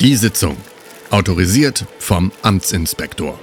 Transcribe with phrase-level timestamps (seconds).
[0.00, 0.56] Die Sitzung.
[1.10, 3.38] Autorisiert vom Amtsinspektor.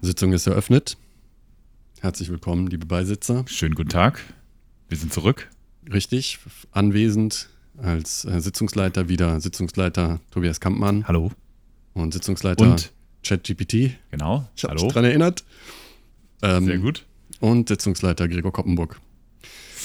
[0.00, 0.96] Sitzung ist eröffnet.
[2.00, 3.44] Herzlich willkommen, liebe Beisitzer.
[3.46, 4.18] Schönen guten Tag.
[4.88, 5.48] Wir sind zurück.
[5.92, 6.40] Richtig,
[6.72, 7.48] anwesend
[7.80, 11.30] als äh, Sitzungsleiter wieder Sitzungsleiter Tobias Kampmann Hallo.
[11.94, 12.92] und Sitzungsleiter Und?
[13.22, 13.92] ChatGPT.
[14.10, 14.48] Genau.
[14.56, 14.82] Ich habe Hallo.
[14.86, 15.44] mich dran erinnert.
[16.42, 17.04] Ähm, Sehr gut.
[17.38, 19.00] Und Sitzungsleiter Gregor Koppenburg.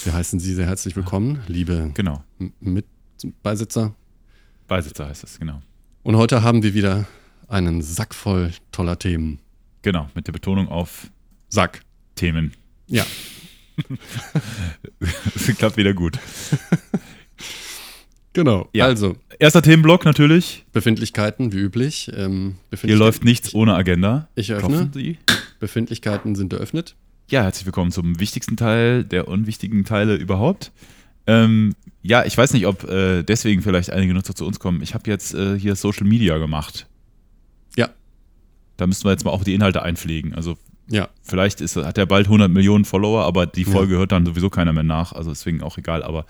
[0.08, 2.24] Wir heißen Sie sehr herzlich willkommen, liebe Genau.
[2.62, 3.94] Mitbeisitzer.
[4.66, 5.62] Beisitzer heißt es, genau.
[6.04, 7.06] Und heute haben wir wieder
[7.50, 9.40] einen Sack voll toller Themen.
[9.82, 11.12] Genau, mit der Betonung auf
[11.50, 11.82] Sack.
[12.16, 12.54] Themen.
[12.88, 13.06] Ja.
[15.02, 16.18] Das klappt wieder gut.
[18.32, 18.70] Genau.
[18.72, 18.86] Ja.
[18.86, 20.64] Also, Erster Themenblock natürlich.
[20.72, 22.10] Befindlichkeiten, wie üblich.
[22.16, 24.30] Ähm, Hier Befindlichkeiten- läuft nichts ohne Agenda.
[24.36, 24.70] Ich eröffne.
[24.70, 25.18] Klopfen Sie.
[25.60, 26.96] Befindlichkeiten sind eröffnet.
[27.30, 30.72] Ja, herzlich willkommen zum wichtigsten Teil der unwichtigen Teile überhaupt.
[31.26, 34.82] Ähm, ja, ich weiß nicht, ob äh, deswegen vielleicht einige Nutzer zu uns kommen.
[34.82, 36.88] Ich habe jetzt äh, hier Social Media gemacht.
[37.76, 37.90] Ja.
[38.78, 40.34] Da müssten wir jetzt mal auch die Inhalte einpflegen.
[40.36, 40.58] Also
[40.90, 41.10] Ja.
[41.22, 43.72] Vielleicht ist, hat er bald 100 Millionen Follower, aber die Ja.
[43.72, 45.12] Folge hört dann sowieso keiner mehr nach.
[45.12, 46.04] Also deswegen auch egal.
[46.04, 46.26] Aber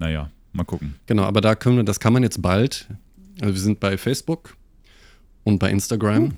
[0.00, 0.96] naja, mal gucken.
[1.06, 2.88] Genau, aber da können wir, das kann man jetzt bald.
[3.40, 4.56] Also wir sind bei Facebook
[5.44, 6.32] und bei Instagram.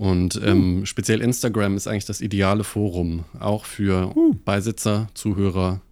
[0.00, 4.14] Und ähm, speziell Instagram ist eigentlich das ideale Forum, auch für
[4.46, 5.82] Beisitzer, Zuhörer,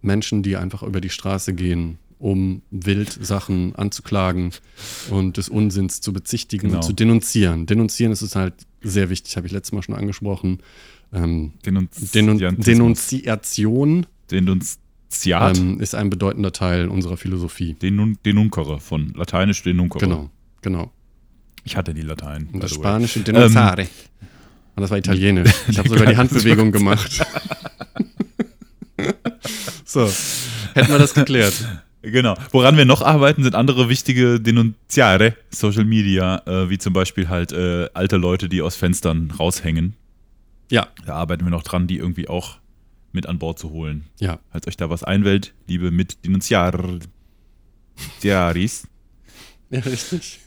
[0.00, 4.50] Menschen, die einfach über die Straße gehen, um wild Sachen anzuklagen
[5.10, 6.78] und des Unsinns zu bezichtigen Genau.
[6.78, 7.66] und zu denunzieren.
[7.66, 10.58] Denunzieren ist es halt sehr wichtig, habe ich letztes Mal schon angesprochen.
[11.12, 11.52] Ähm.
[11.64, 12.40] Denunziation
[14.32, 15.58] Denunziat.
[15.58, 17.74] ähm, ist ein bedeutender Teil unserer Philosophie.
[17.74, 20.00] Denun Denuncere von lateinisch Denuncere.
[20.00, 20.90] Genau, genau.
[21.64, 22.48] Ich hatte die Latein.
[22.52, 23.82] Und das spanische Denunzare.
[24.74, 25.50] Und das war italienisch.
[25.68, 27.20] Ich habe sogar die Handbewegung gemacht.
[29.84, 30.10] so,
[30.74, 31.54] hätten wir das geklärt.
[32.02, 32.36] Genau.
[32.50, 37.52] Woran wir noch arbeiten, sind andere wichtige Denunziare, Social Media, äh, wie zum Beispiel halt
[37.52, 39.94] äh, alte Leute, die aus Fenstern raushängen.
[40.70, 42.56] Ja, Da arbeiten wir noch dran, die irgendwie auch
[43.12, 44.06] mit an Bord zu holen.
[44.18, 44.38] ja.
[44.50, 47.08] Falls euch da was einfällt, liebe Mitdenunziaris,
[49.72, 50.38] Ja, richtig.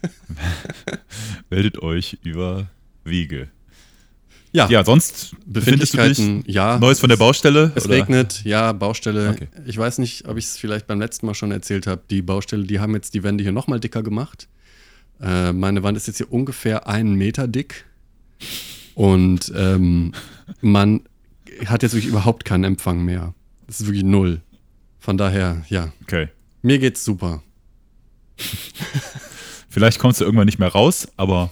[1.49, 2.67] meldet euch über
[3.03, 3.49] Wege.
[4.51, 6.79] Ja, Ja, sonst befindest du dich ja.
[6.79, 7.71] Neues von der Baustelle?
[7.75, 7.95] Es oder?
[7.95, 9.31] regnet, ja, Baustelle.
[9.31, 9.47] Okay.
[9.65, 12.01] Ich weiß nicht, ob ich es vielleicht beim letzten Mal schon erzählt habe.
[12.09, 14.47] Die Baustelle, die haben jetzt die Wände hier nochmal dicker gemacht.
[15.19, 17.85] Äh, meine Wand ist jetzt hier ungefähr einen Meter dick.
[18.93, 20.13] Und ähm,
[20.61, 21.01] man
[21.65, 23.33] hat jetzt wirklich überhaupt keinen Empfang mehr.
[23.67, 24.41] Das ist wirklich null.
[24.99, 26.29] Von daher, ja, Okay.
[26.61, 27.43] mir geht's super.
[29.69, 31.51] Vielleicht kommst du irgendwann nicht mehr raus, aber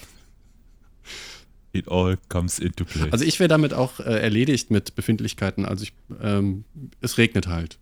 [1.74, 3.10] it all comes into play.
[3.12, 5.66] Also ich wäre damit auch äh, erledigt mit Befindlichkeiten.
[5.66, 6.64] Also ich, ähm,
[7.02, 7.80] es regnet halt.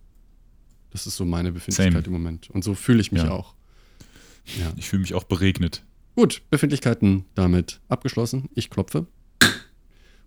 [0.90, 2.06] Das ist so meine Befindlichkeit Same.
[2.06, 2.50] im Moment.
[2.50, 3.30] Und so fühle ich mich Ja.
[3.30, 3.54] auch.
[4.58, 4.72] Ja.
[4.76, 5.84] ich fühle mich auch beregnet.
[6.16, 8.48] Gut, Befindlichkeiten damit abgeschlossen.
[8.54, 9.06] Ich klopfe.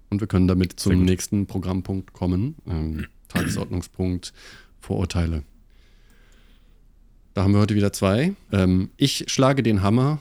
[0.10, 1.06] Und wir können damit Sehr zum gut.
[1.10, 2.56] nächsten Programmpunkt kommen.
[2.68, 4.34] Ähm, Tagesordnungspunkt
[4.80, 5.44] Vorurteile.
[7.36, 8.34] Da haben wir heute wieder zwei.
[8.54, 10.20] Ähm, ich schlage den Hammer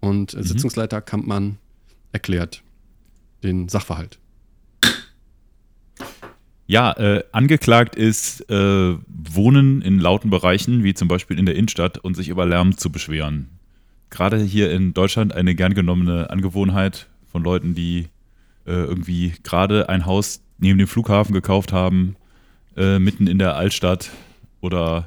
[0.00, 0.42] und äh, Mhm.
[0.42, 1.56] Sitzungsleiter Kampmann
[2.12, 2.62] erklärt
[3.42, 4.18] den Sachverhalt.
[6.66, 11.98] Ja, äh, angeklagt ist äh, Wohnen in lauten Bereichen, wie zum Beispiel in der Innenstadt,
[11.98, 13.48] und sich über Lärm zu beschweren.
[14.10, 18.08] Gerade hier in Deutschland eine gern genommene Angewohnheit von Leuten, die
[18.66, 22.16] äh, irgendwie gerade ein Haus neben dem Flughafen gekauft haben,
[22.76, 24.10] äh, mitten in der Altstadt
[24.60, 25.06] oder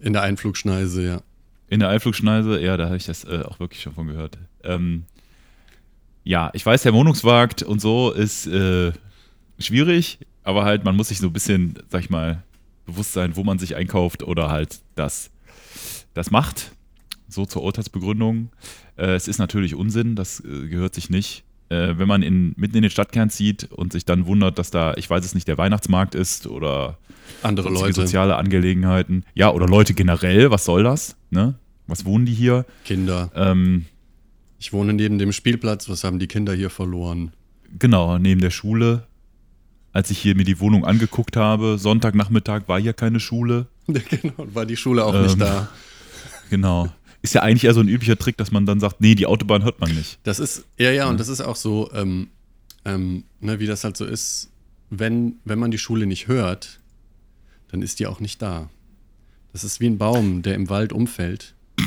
[0.00, 1.22] In der Einflugschneise, ja.
[1.68, 4.38] In der Einflugschneise, ja, da habe ich das äh, auch wirklich schon von gehört.
[4.62, 5.04] Ähm,
[6.24, 8.92] ja, ich weiß, der Wohnungsmarkt und so ist äh,
[9.58, 12.42] schwierig, aber halt, man muss sich so ein bisschen, sag ich mal,
[12.86, 15.30] bewusst sein, wo man sich einkauft oder halt das,
[16.14, 16.72] das macht.
[17.28, 18.50] So zur Urteilsbegründung.
[18.96, 21.44] Äh, es ist natürlich Unsinn, das äh, gehört sich nicht.
[21.70, 24.94] Äh, wenn man in, mitten in den Stadtkern zieht und sich dann wundert, dass da,
[24.94, 26.98] ich weiß es nicht, der Weihnachtsmarkt ist oder
[27.42, 29.24] Andere Leute, soziale Angelegenheiten.
[29.34, 31.16] Ja, oder Leute generell, was soll das?
[31.30, 31.54] Ne?
[31.86, 32.64] Was wohnen die hier?
[32.84, 33.30] Kinder.
[33.34, 33.84] Ähm,
[34.58, 35.88] Ich wohne neben dem Spielplatz.
[35.88, 37.32] Was haben die Kinder hier verloren?
[37.78, 39.06] genau, neben der Schule.
[39.92, 43.66] Als ich hier mir die Wohnung angeguckt habe, Sonntagnachmittag war hier keine Schule.
[43.86, 45.68] genau, war die Schule auch Ähm, nicht da.
[46.50, 46.88] Genau.
[47.22, 49.64] Ist ja eigentlich eher so ein üblicher Trick, dass man dann sagt, nee, die Autobahn
[49.64, 50.18] hört man nicht.
[50.22, 52.28] Das ist, ja, ja, und das ist auch so, ähm,
[52.84, 54.50] ähm, ne, wie das halt so ist,
[54.90, 56.80] wenn, wenn man die Schule nicht hört,
[57.70, 58.70] dann ist die auch nicht da.
[59.52, 61.54] Das ist wie ein Baum, der im Wald umfällt.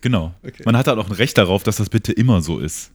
[0.00, 0.34] Genau.
[0.44, 0.62] Okay.
[0.64, 2.92] Man hat halt auch ein Recht darauf, dass das bitte immer so ist.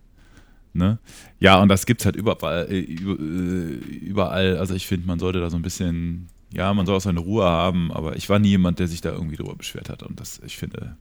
[0.74, 1.00] Ne?
[1.40, 4.58] Ja, und das gibt es halt überall, äh, äh, überall.
[4.58, 7.46] Also ich finde, man sollte da so ein bisschen, ja, man soll auch seine Ruhe
[7.46, 10.02] haben, aber ich war nie jemand, der sich da irgendwie drüber beschwert hat.
[10.02, 10.98] Und das, ich finde,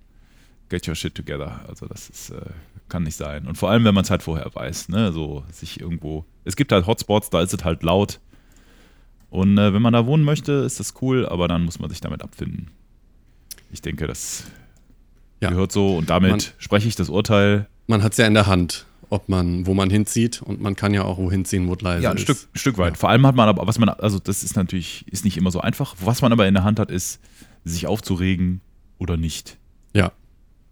[0.72, 1.60] get your shit together.
[1.68, 2.40] Also das ist, äh,
[2.88, 3.46] kann nicht sein.
[3.46, 6.24] Und vor allem, wenn man es halt vorher weiß, ne, so sich irgendwo.
[6.44, 8.18] Es gibt halt Hotspots, da ist es halt laut.
[9.30, 12.00] Und äh, wenn man da wohnen möchte, ist das cool, aber dann muss man sich
[12.00, 12.70] damit abfinden.
[13.70, 14.44] Ich denke, das
[15.40, 15.50] ja.
[15.50, 17.68] gehört so und damit man, spreche ich das Urteil.
[17.86, 20.92] Man hat es ja in der Hand, ob man, wo man hinzieht und man kann
[20.94, 22.22] ja auch wohin ziehen, wo es leise ja, ein ist.
[22.22, 22.94] Stück, ein Stück weit.
[22.94, 22.98] Ja.
[22.98, 25.60] Vor allem hat man aber, was man, also das ist natürlich, ist nicht immer so
[25.60, 25.96] einfach.
[26.00, 27.20] Was man aber in der Hand hat, ist,
[27.64, 28.60] sich aufzuregen
[28.98, 29.56] oder nicht.
[29.94, 30.12] Ja.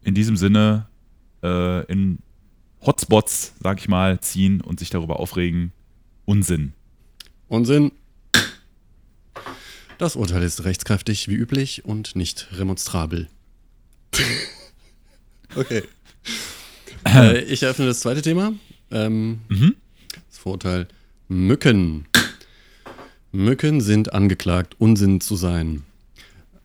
[0.02, 0.86] In diesem Sinne,
[1.42, 2.18] äh, in
[2.80, 5.72] Hotspots, sag ich mal, ziehen und sich darüber aufregen.
[6.24, 6.72] Unsinn.
[7.48, 7.92] Unsinn.
[9.98, 13.28] Das Urteil ist rechtskräftig wie üblich und nicht remonstrabel.
[15.56, 15.82] okay.
[17.06, 18.54] äh, ich eröffne das zweite Thema.
[18.90, 19.76] Ähm, mhm.
[20.28, 20.88] Das Vorurteil
[21.28, 22.06] Mücken.
[23.30, 25.84] Mücken sind angeklagt, Unsinn zu sein.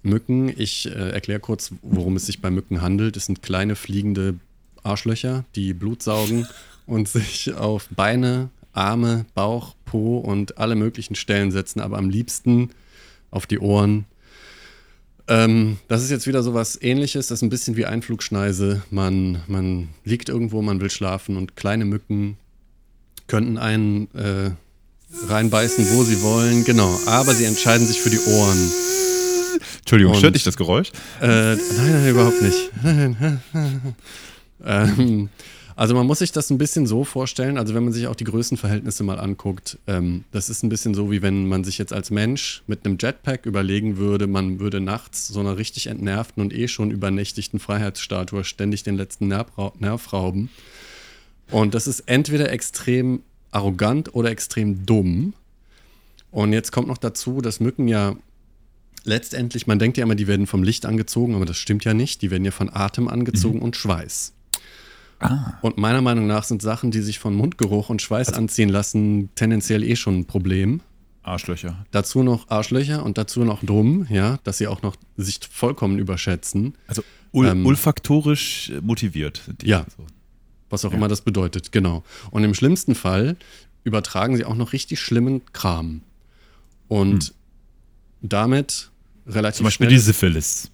[0.05, 3.17] Mücken, ich äh, erkläre kurz, worum es sich bei Mücken handelt.
[3.17, 4.35] Es sind kleine fliegende
[4.83, 6.47] Arschlöcher, die Blut saugen
[6.85, 12.69] und sich auf Beine, Arme, Bauch, Po und alle möglichen Stellen setzen, aber am liebsten
[13.31, 14.05] auf die Ohren.
[15.27, 18.83] Ähm, das ist jetzt wieder so was ähnliches, das ist ein bisschen wie Einflugschneise.
[18.91, 22.37] Man, man liegt irgendwo, man will schlafen und kleine Mücken
[23.27, 24.51] könnten einen äh,
[25.27, 26.63] reinbeißen, wo sie wollen.
[26.63, 28.71] Genau, aber sie entscheiden sich für die Ohren.
[29.85, 30.91] Entschuldigung, und, stört dich das Geräusch?
[31.21, 32.71] Äh, nein, nein, überhaupt nicht.
[34.65, 35.29] ähm,
[35.75, 38.23] also man muss sich das ein bisschen so vorstellen, also wenn man sich auch die
[38.23, 42.09] Größenverhältnisse mal anguckt, ähm, das ist ein bisschen so, wie wenn man sich jetzt als
[42.09, 46.67] Mensch mit einem Jetpack überlegen würde, man würde nachts so einer richtig entnervten und eh
[46.67, 50.49] schon übernächtigten Freiheitsstatue ständig den letzten Nerv, Nerv rauben.
[51.51, 53.21] Und das ist entweder extrem
[53.51, 55.35] arrogant oder extrem dumm.
[56.31, 58.15] Und jetzt kommt noch dazu, dass Mücken ja
[59.05, 62.21] letztendlich, man denkt ja immer, die werden vom Licht angezogen, aber das stimmt ja nicht.
[62.21, 63.63] Die werden ja von Atem angezogen mhm.
[63.63, 64.33] und Schweiß.
[65.19, 65.53] Ah.
[65.61, 69.29] Und meiner Meinung nach sind Sachen, die sich von Mundgeruch und Schweiß also, anziehen lassen,
[69.35, 70.81] tendenziell eh schon ein Problem.
[71.23, 71.85] Arschlöcher.
[71.91, 76.75] Dazu noch Arschlöcher und dazu noch dumm, ja, dass sie auch noch sich vollkommen überschätzen.
[76.87, 79.67] Also ul ähm, olfaktorisch motiviert sind die.
[79.67, 79.85] Ja.
[79.97, 80.05] So.
[80.69, 80.97] Was auch ja.
[80.97, 82.03] immer das bedeutet, genau.
[82.31, 83.37] Und im schlimmsten Fall
[83.83, 86.01] übertragen sie auch noch richtig schlimmen Kram.
[86.87, 87.33] Und hm.
[88.21, 88.91] damit
[89.27, 90.71] relativ Zum Beispiel schnell, die Syphilis.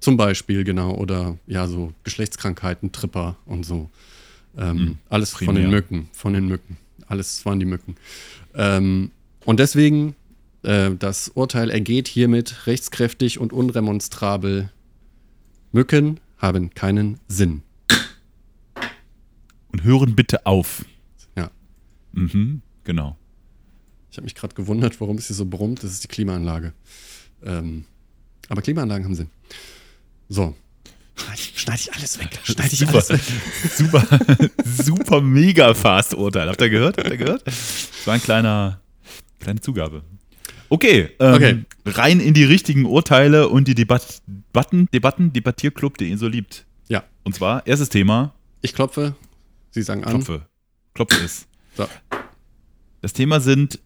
[0.00, 0.94] Zum Beispiel, genau.
[0.94, 3.90] Oder ja, so Geschlechtskrankheiten, Tripper und so.
[4.56, 5.54] Ähm, mhm, alles primär.
[5.54, 6.08] von den Mücken.
[6.12, 6.76] Von den Mücken.
[7.06, 7.96] Alles waren die Mücken.
[8.54, 9.10] Ähm,
[9.44, 10.14] und deswegen,
[10.62, 14.70] äh, das Urteil ergeht hiermit rechtskräftig und unremonstrabel.
[15.72, 17.62] Mücken haben keinen Sinn.
[19.72, 20.84] Und hören bitte auf.
[21.36, 21.50] Ja.
[22.12, 23.16] Mhm, genau.
[24.10, 25.84] Ich habe mich gerade gewundert, warum es hier so brummt.
[25.84, 26.72] Das ist die Klimaanlage.
[27.44, 27.84] Ähm,
[28.48, 29.30] aber Klimaanlagen haben Sinn.
[30.28, 30.54] So.
[31.54, 32.38] Schneide ich alles weg.
[32.44, 33.20] Schneide ich super, alles weg.
[33.70, 34.06] Super,
[34.82, 36.48] super mega fast Urteil.
[36.48, 36.98] Habt ihr gehört?
[36.98, 37.46] Habt ihr gehört?
[37.46, 38.80] Das war ein kleiner,
[39.38, 40.02] kleine Zugabe.
[40.68, 46.10] Okay, ähm, okay, rein in die richtigen Urteile und die Debat Debatten, Debatten, Debattierclub, den
[46.10, 46.64] ihr so liebt.
[46.88, 47.04] Ja.
[47.22, 48.34] Und zwar, erstes Thema.
[48.62, 49.14] Ich klopfe,
[49.70, 50.14] Sie sagen an.
[50.14, 50.46] Klopfe.
[50.94, 51.46] Klopfe es.
[51.76, 51.86] So.
[53.00, 53.78] Das Thema sind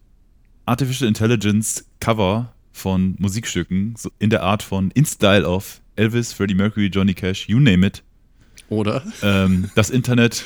[0.65, 6.87] Artificial Intelligence Cover von Musikstücken in der Art von In Style of Elvis, Freddie Mercury,
[6.87, 8.03] Johnny Cash, you name it.
[8.69, 9.03] Oder?
[9.23, 10.45] Ähm, das Internet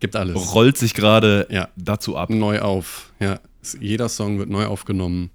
[0.00, 0.54] gibt alles.
[0.54, 1.68] Rollt sich gerade ja.
[1.76, 2.28] dazu ab.
[2.28, 3.12] Neu auf.
[3.20, 3.38] Ja,
[3.80, 5.30] jeder Song wird neu aufgenommen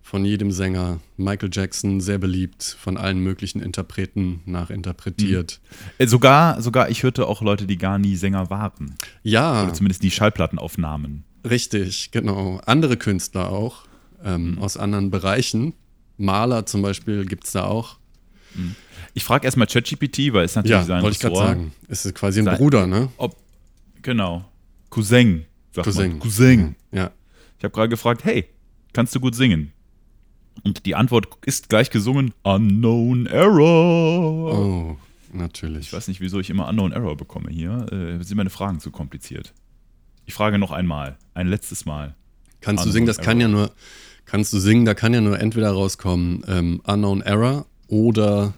[0.00, 1.00] von jedem Sänger.
[1.16, 5.60] Michael Jackson sehr beliebt, von allen möglichen Interpreten nachinterpretiert.
[5.98, 6.06] Mhm.
[6.06, 8.94] Sogar, sogar, ich hörte auch Leute, die gar nie Sänger waren.
[9.24, 9.64] Ja.
[9.64, 11.24] Oder zumindest die Schallplattenaufnahmen.
[11.48, 12.60] Richtig, genau.
[12.64, 13.86] Andere Künstler auch
[14.24, 14.58] ähm, mhm.
[14.58, 15.74] aus anderen Bereichen.
[16.16, 17.98] Maler zum Beispiel gibt es da auch.
[18.54, 18.74] Mhm.
[19.14, 21.72] Ich frage erstmal ChatGPT, weil es natürlich ja, sein wollte ich gerade sagen.
[21.88, 23.10] Es ist quasi ein sein, Bruder, ne?
[23.16, 23.36] Ob,
[24.02, 24.44] genau.
[24.90, 26.10] Cousin, sagt Cousin.
[26.10, 26.18] man.
[26.20, 26.76] Cousin.
[26.90, 27.10] Ja.
[27.58, 28.46] Ich habe gerade gefragt, hey,
[28.92, 29.72] kannst du gut singen?
[30.62, 34.58] Und die Antwort ist gleich gesungen: Unknown Error.
[34.58, 34.96] Oh,
[35.32, 35.86] natürlich.
[35.86, 37.86] Ich weiß nicht, wieso ich immer Unknown Error bekomme hier.
[37.92, 39.52] Äh, sind meine Fragen zu kompliziert?
[40.26, 42.14] Ich frage noch einmal, ein letztes Mal.
[42.60, 43.06] Kannst Unknown du singen?
[43.06, 43.26] Das Error.
[43.26, 43.72] kann ja nur,
[44.26, 44.84] kannst du singen?
[44.84, 48.54] Da kann ja nur entweder rauskommen ähm, Unknown Error oder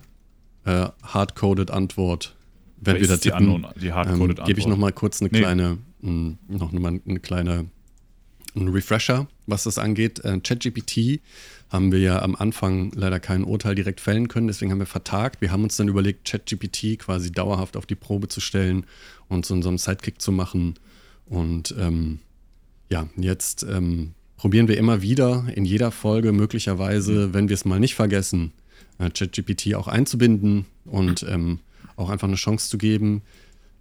[0.65, 2.35] äh, hardcoded Antwort.
[2.79, 5.39] Wenn wir da tippen, die, die hardcoded ähm, Gebe ich noch mal kurz eine nee.
[5.39, 7.67] kleine, mh, hm, noch mal eine kleine
[8.57, 10.25] ein Refresher, was das angeht.
[10.25, 11.21] Äh, ChatGPT
[11.69, 15.41] haben wir ja am Anfang leider kein Urteil direkt fällen können, deswegen haben wir vertagt.
[15.41, 18.87] Wir haben uns dann überlegt, ChatGPT quasi dauerhaft auf die Probe zu stellen
[19.29, 20.75] und zu unserem Sidekick zu machen
[21.27, 22.21] Und ähm,
[22.89, 24.15] ja, jetzt ähm,
[24.47, 28.53] probieren wir immer wieder in jeder Folge möglicherweise, wenn wir es mal nicht vergessen,
[29.01, 31.59] äh, ChatGPT auch einzubinden und ähm,
[31.97, 33.23] auch einfach eine Chance zu geben.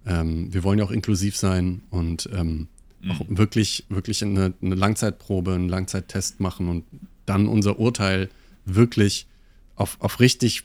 [0.04, 2.66] Ähm, wir wollen ja auch inklusiv sein und ähm,
[3.00, 3.10] mhm.
[3.12, 6.82] auch wirklich, wirklich eine, eine, Langzeitprobe, einen Langzeittest machen und
[7.26, 8.28] dann unser Urteil
[8.64, 9.28] wirklich
[9.76, 10.64] auf, auf richtig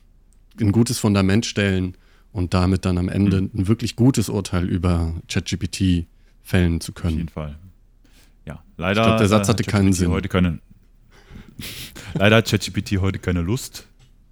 [0.60, 1.96] ein gutes Fundament stellen
[2.31, 3.51] und damit dann am Ende mhm.
[3.53, 6.08] ein wirklich gutes Urteil über ChatGPT
[6.41, 7.13] fällen zu können.
[7.13, 7.55] Auf jeden Fall.
[8.46, 9.02] Ja, leider.
[9.02, 10.12] Ich glaube, der Satz hatte keinen Sinn.
[10.12, 10.60] Heute keine,
[12.14, 13.88] leider hat ChatGPT heute keine Lust.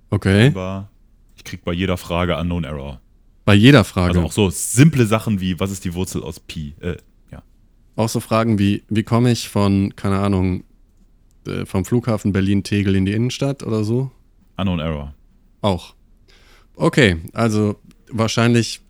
[0.10, 0.48] Okay.
[0.48, 0.89] Aber
[1.36, 3.01] ich kriege bei jeder Frage Unknown Error.
[3.46, 4.10] Bei jeder Frage.
[4.10, 6.75] Also auch so simple Sachen wie, was ist die Wurzel aus Pi?
[6.80, 6.98] Äh,
[7.32, 7.42] ja.
[7.96, 10.63] Auch so Fragen wie, wie komme ich von, keine Ahnung,
[11.48, 14.12] äh, vom Flughafen Berlin-Tegel in die Innenstadt oder so?
[14.58, 15.13] Unknown Error.
[15.62, 15.96] Auch.
[16.75, 17.80] Okay, also
[18.12, 18.82] wahrscheinlich.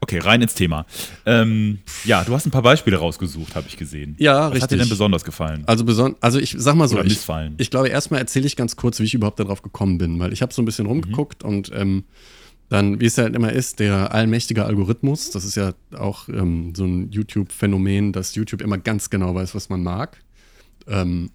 [0.00, 0.86] Okay, rein ins Thema.
[1.26, 4.14] Ähm, ja, du hast ein paar Beispiele rausgesucht, habe ich gesehen.
[4.18, 4.62] Ja, Was richtig.
[4.62, 5.64] hat dir denn besonders gefallen?
[5.66, 7.54] Also, beson also ich sag mal so, Oder ich, missfallen?
[7.58, 10.40] ich glaube, erstmal erzähle ich ganz kurz, wie ich überhaupt darauf gekommen bin, weil ich
[10.42, 12.04] habe so ein bisschen rumgeguckt und ähm,
[12.68, 16.84] dann, wie es halt immer ist, der allmächtige Algorithmus, das ist ja auch ähm, so
[16.84, 20.18] ein YouTube-Phänomen, dass YouTube immer ganz genau weiß, was man mag.
[20.86, 21.30] Ähm,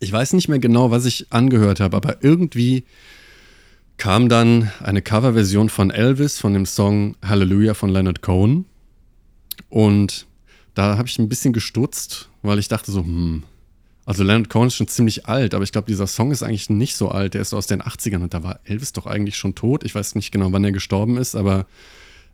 [0.00, 2.84] ich weiß nicht mehr genau, was ich angehört habe, aber irgendwie
[4.00, 8.64] kam dann eine Coverversion von Elvis von dem Song Hallelujah von Leonard Cohen.
[9.68, 10.26] Und
[10.74, 13.42] da habe ich ein bisschen gestutzt, weil ich dachte so, hm,
[14.06, 16.96] also Leonard Cohen ist schon ziemlich alt, aber ich glaube, dieser Song ist eigentlich nicht
[16.96, 17.34] so alt.
[17.34, 19.84] Der ist aus den 80ern und da war Elvis doch eigentlich schon tot.
[19.84, 21.66] Ich weiß nicht genau, wann er gestorben ist, aber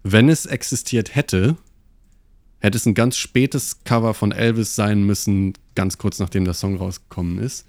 [0.04, 1.56] wenn es existiert hätte,
[2.60, 6.76] hätte es ein ganz spätes Cover von Elvis sein müssen, ganz kurz nachdem der Song
[6.76, 7.66] rausgekommen ist.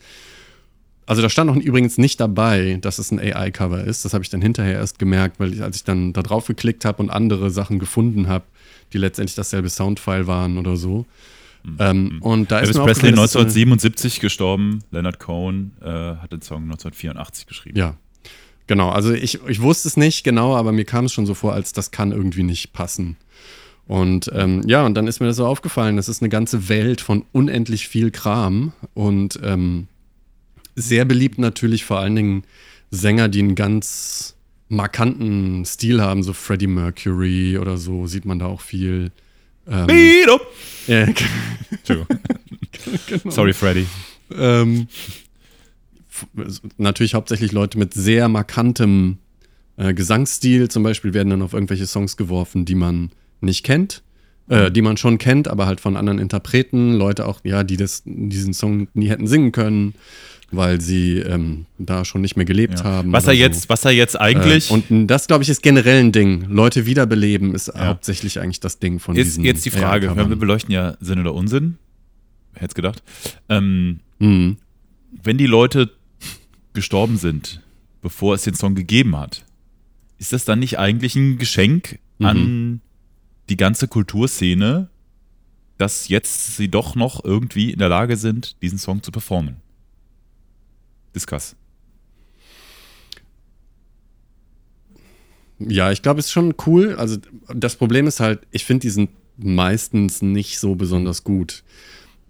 [1.07, 4.03] Also da stand auch übrigens nicht dabei, dass es ein AI-Cover ist.
[4.03, 6.83] Das habe ich dann hinterher erst gemerkt, weil ich, als ich dann da drauf geklickt
[6.83, 8.43] habe und andere Sachen gefunden habe,
[8.91, 11.05] die letztendlich dasselbe Soundfile waren oder so.
[11.63, 11.75] Mhm.
[11.79, 17.47] Ähm, und da Elvis ist Presley 1977 gestorben, Leonard Cohen äh, hat den Song 1984
[17.47, 17.79] geschrieben.
[17.79, 17.95] Ja,
[18.67, 18.89] genau.
[18.89, 21.71] Also ich, ich wusste es nicht genau, aber mir kam es schon so vor, als
[21.71, 23.15] das kann irgendwie nicht passen.
[23.87, 26.99] Und ähm, ja, und dann ist mir das so aufgefallen, das ist eine ganze Welt
[26.99, 29.87] von unendlich viel Kram und ähm,
[30.77, 32.43] sehr beliebt natürlich vor allen Dingen
[32.91, 34.35] Sänger, die einen ganz
[34.69, 39.11] markanten Stil haben, so Freddie Mercury oder so, sieht man da auch viel.
[39.67, 40.29] Ähm, Beat
[40.87, 41.05] ja,
[41.87, 42.05] genau.
[43.29, 43.87] Sorry, Freddie.
[44.31, 44.87] Ähm,
[46.77, 49.17] natürlich hauptsächlich Leute mit sehr markantem
[49.77, 54.03] äh, Gesangsstil zum Beispiel werden dann auf irgendwelche Songs geworfen, die man nicht kennt,
[54.47, 58.03] äh, die man schon kennt, aber halt von anderen Interpreten, Leute auch, ja, die das,
[58.05, 59.95] diesen Song nie hätten singen können
[60.51, 62.85] weil sie ähm, da schon nicht mehr gelebt ja.
[62.85, 63.11] haben.
[63.11, 63.69] Was er jetzt, so.
[63.69, 64.69] was er jetzt eigentlich.
[64.69, 66.45] Äh, und das, glaube ich, ist generell ein Ding.
[66.49, 67.87] Leute wiederbeleben ist ja.
[67.87, 69.43] hauptsächlich eigentlich das Ding von ist diesen.
[69.43, 71.77] Jetzt die Frage: Wir beleuchten ja Sinn oder Unsinn.
[72.53, 73.03] Hätte es gedacht?
[73.49, 74.57] Ähm, mhm.
[75.23, 75.91] Wenn die Leute
[76.73, 77.61] gestorben sind,
[78.01, 79.43] bevor es den Song gegeben hat,
[80.17, 82.25] ist das dann nicht eigentlich ein Geschenk mhm.
[82.25, 82.81] an
[83.49, 84.89] die ganze Kulturszene,
[85.77, 89.57] dass jetzt sie doch noch irgendwie in der Lage sind, diesen Song zu performen?
[91.17, 91.55] Discuss.
[95.59, 96.95] Ja, ich glaube, es ist schon cool.
[96.95, 97.17] Also
[97.53, 101.63] das Problem ist halt, ich finde die sind meistens nicht so besonders gut.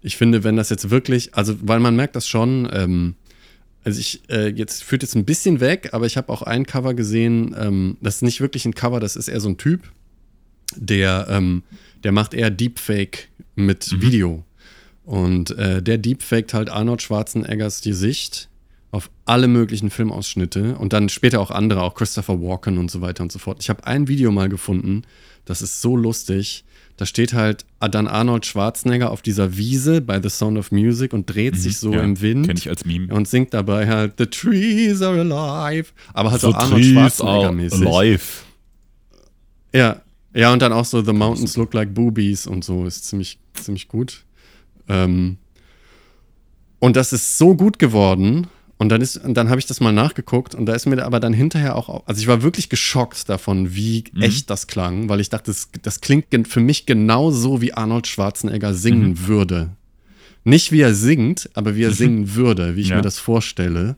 [0.00, 3.16] Ich finde, wenn das jetzt wirklich, also weil man merkt das schon, ähm,
[3.84, 6.94] also ich, äh, jetzt führt jetzt ein bisschen weg, aber ich habe auch ein Cover
[6.94, 9.82] gesehen, ähm, das ist nicht wirklich ein Cover, das ist eher so ein Typ,
[10.76, 11.62] der, ähm,
[12.04, 14.02] der macht eher Deepfake mit mhm.
[14.02, 14.44] Video.
[15.04, 18.50] Und äh, der deepfaked halt Arnold Schwarzeneggers Gesicht
[18.90, 23.22] auf alle möglichen Filmausschnitte und dann später auch andere, auch Christopher Walken und so weiter
[23.22, 23.58] und so fort.
[23.60, 25.02] Ich habe ein Video mal gefunden,
[25.44, 26.64] das ist so lustig.
[26.96, 31.26] Da steht halt dann Arnold Schwarzenegger auf dieser Wiese bei The Sound of Music und
[31.26, 32.46] dreht mhm, sich so ja, im Wind.
[32.48, 33.14] Kenn ich als Meme.
[33.14, 35.92] Und singt dabei halt The trees are alive.
[36.12, 37.86] Aber halt The so Arnold Schwarzenegger-mäßig.
[37.86, 38.24] Alive.
[39.72, 40.02] Ja,
[40.34, 43.88] ja, und dann auch so The Mountains Look Like Boobies und so ist ziemlich, ziemlich
[43.88, 44.24] gut.
[44.88, 45.38] Ähm,
[46.80, 48.48] und das ist so gut geworden,
[48.78, 51.18] und dann, ist, und dann habe ich das mal nachgeguckt und da ist mir aber
[51.18, 54.22] dann hinterher auch, also ich war wirklich geschockt davon, wie mhm.
[54.22, 58.06] echt das klang, weil ich dachte, das, das klingt für mich genau so, wie Arnold
[58.06, 59.26] Schwarzenegger singen mhm.
[59.26, 59.70] würde.
[60.44, 62.96] Nicht wie er singt, aber wie er singen würde, wie ich ja.
[62.96, 63.96] mir das vorstelle.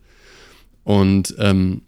[0.83, 1.83] Und ähm,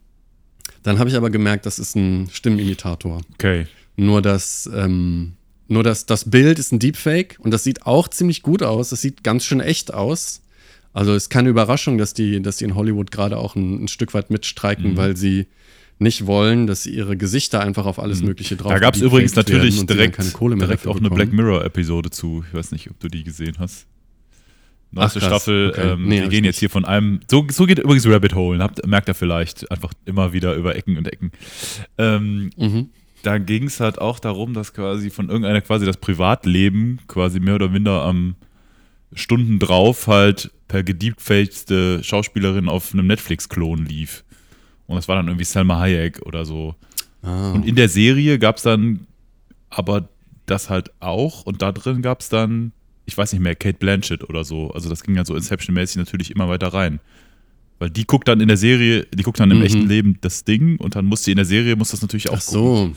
[0.83, 3.23] dann habe ich aber gemerkt, das ist ein Stimmenimitator.
[3.35, 3.67] Okay.
[3.97, 5.33] Nur dass, ähm,
[5.67, 8.91] nur dass das Bild ist ein Deepfake und das sieht auch ziemlich gut aus.
[8.91, 10.42] Das sieht ganz schön echt aus.
[10.93, 13.89] Also es ist keine Überraschung, dass die, dass die in Hollywood gerade auch ein, ein,
[13.89, 14.97] Stück weit mitstreiken, mhm.
[14.97, 15.47] weil sie
[15.99, 18.75] nicht wollen, dass sie ihre Gesichter einfach auf alles Mögliche drauf Mhm.
[18.75, 21.11] Da gab es übrigens natürlich direkt, direkt auch eine.
[21.11, 22.45] Black Mirror-Episode zu.
[22.47, 23.87] Ich weiß nicht, ob du die gesehen hast.
[24.91, 25.27] Neueste Ach.
[25.27, 25.71] Staffel.
[25.71, 25.93] Okay.
[25.93, 27.21] Ähm, Nee, wir gehen jetzt hier von einem.
[27.31, 28.63] So, so geht übrigens Rabbit Hole.
[28.63, 31.33] Habt, merkt ihr vielleicht einfach immer wieder über Ecken und Ecken.
[31.97, 32.91] Ähm, Mhm.
[33.23, 37.55] da ging es halt auch darum, dass quasi von irgendeiner quasi das Privatleben quasi mehr
[37.55, 38.35] oder minder am
[39.15, 44.25] Stunden drauf halt per gediebtfähigste Schauspielerin auf einem Netflix-Klon lief.
[44.87, 46.75] Und das war dann irgendwie Selma Hayek oder so.
[47.23, 47.53] Ah.
[47.53, 49.07] Und in der Serie gab es dann
[49.71, 50.09] aber
[50.47, 52.73] das halt auch und da drin gab es dann,
[53.07, 54.71] ich weiß nicht mehr, Kate Blanchett oder so.
[54.73, 57.01] Also das ging ja so Inception-mäßig natürlich immer weiter rein.
[57.79, 59.65] Weil die guckt dann in der Serie, die guckt dann im Mhm.
[59.65, 62.35] echten Leben das Ding und dann muss sie in der Serie, muss das natürlich auch
[62.37, 62.93] Ach so.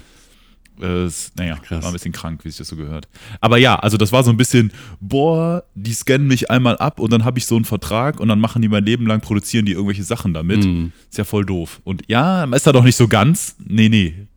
[0.82, 1.84] Äh, naja, Krass.
[1.84, 3.08] war ein bisschen krank, wie sich das so gehört.
[3.41, 7.12] Aber ja, also das war so ein bisschen, boah, die scannen mich einmal ab und
[7.13, 9.74] dann habe ich so einen Vertrag und dann machen die mein Leben lang, produzieren die
[9.74, 10.65] irgendwelche Sachen damit.
[10.65, 10.91] Mhm.
[11.10, 11.82] Ist ja voll doof.
[11.84, 13.55] Und ja, ist da doch nicht so ganz.
[13.65, 14.27] Nee, nee.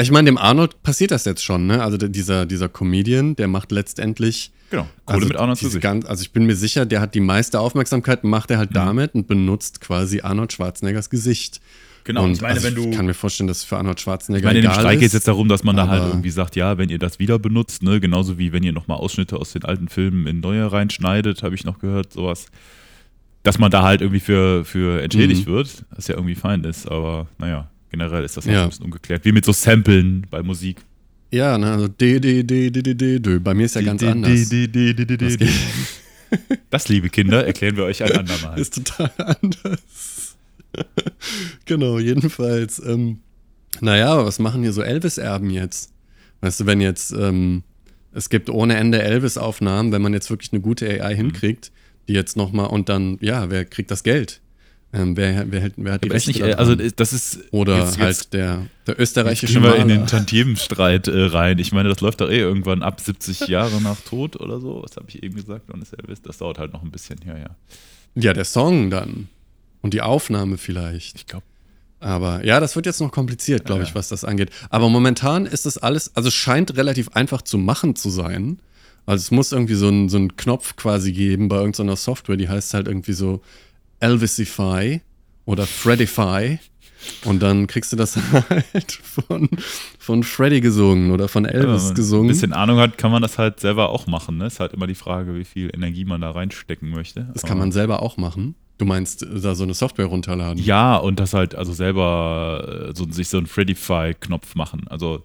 [0.00, 1.82] Ich meine, dem Arnold passiert das jetzt schon, ne?
[1.82, 4.52] Also dieser, dieser Comedian, der macht letztendlich.
[4.70, 4.84] Genau.
[5.04, 5.80] Kohle also mit Arnold sich.
[5.80, 8.60] ganz, Also ich bin mir sicher, der hat die meiste Aufmerksamkeit, macht er Mhm.
[8.60, 11.60] halt damit und benutzt quasi Arnold Schwarzeneggers Gesicht.
[12.04, 14.00] Genau, und ich meine, also wenn du- Ich kann mir vorstellen, dass es für Arnold
[14.00, 16.30] Schwarzenegger Ich meine, in dem Streik geht es jetzt darum, dass man da halt irgendwie
[16.30, 19.52] sagt, ja, wenn ihr das wieder benutzt, ne, genauso wie wenn ihr nochmal Ausschnitte aus
[19.52, 22.46] den alten Filmen in neue reinschneidet, habe ich noch gehört, sowas.
[23.42, 25.52] Dass man da halt irgendwie für, für entschädigt Mhm.
[25.52, 28.62] wird, was ja irgendwie fein ist, aber naja, generell ist das auch Ja.
[28.64, 29.24] ein bisschen ungeklärt.
[29.24, 30.78] Wie mit so Samplen bei Musik.
[31.32, 33.38] Ja, ne, also D, D, D, D, D, D, D.
[33.38, 34.50] Bei mir ist ja ganz anders.
[36.70, 38.58] Das, liebe Kinder, erklären wir euch ein andermal.
[38.58, 40.29] ist total anders.
[41.64, 42.80] genau, jedenfalls.
[42.84, 43.20] Ähm,
[43.80, 45.92] naja, aber was machen hier so Elvis-Erben jetzt?
[46.40, 47.62] Weißt du, wenn jetzt, ähm,
[48.12, 51.70] es gibt ohne Ende Elvis-Aufnahmen, wenn man jetzt wirklich eine gute AI hinkriegt,
[52.08, 54.40] die jetzt nochmal und dann, ja, wer kriegt das Geld?
[54.92, 57.38] Ähm, wer, wer, hält- wer hat die Rechte nicht, also das ist.
[57.52, 60.06] Oder jetzt, halt jetzt, der, der österreichische gehen wir in den.
[60.08, 61.60] Tantiemenstreit äh, rein.
[61.60, 64.82] Ich meine, das läuft doch eh irgendwann ab 70 Jahre nach Tod oder so.
[64.82, 65.66] Was habe ich eben gesagt?
[65.80, 66.22] Ist Elvis?
[66.22, 67.20] Das dauert halt noch ein bisschen.
[67.24, 67.50] Ja, ja.
[68.16, 69.28] Ja, der Song dann.
[69.82, 71.16] Und die Aufnahme vielleicht.
[71.16, 71.44] Ich glaube,
[72.00, 74.50] Aber ja, das wird jetzt noch kompliziert, glaube Ja, ich, was das angeht.
[74.70, 78.60] Aber momentan ist das alles, also es scheint relativ einfach zu machen zu sein.
[79.06, 82.48] Also es muss irgendwie so einen so einen Knopf quasi geben bei irgendeiner Software, die
[82.48, 83.40] heißt halt irgendwie so
[84.00, 85.00] Elvisify
[85.44, 86.58] oder Fredify.
[87.24, 88.16] Und dann kriegst du das
[88.50, 89.48] halt von,
[89.98, 92.28] von Freddy gesungen oder von wenn Elvis man ein gesungen.
[92.28, 94.36] bisschen Ahnung hat, kann man das halt selber auch machen.
[94.36, 94.46] Ne?
[94.46, 97.28] Ist halt immer die Frage, wie viel Energie man da reinstecken möchte.
[97.32, 98.54] Das kann man selber auch machen.
[98.80, 100.62] Du meinst, da so eine Software runterladen?
[100.64, 104.88] Ja, und das halt also selber äh, so, sich so einen Fredify-Knopf machen.
[104.88, 105.22] Also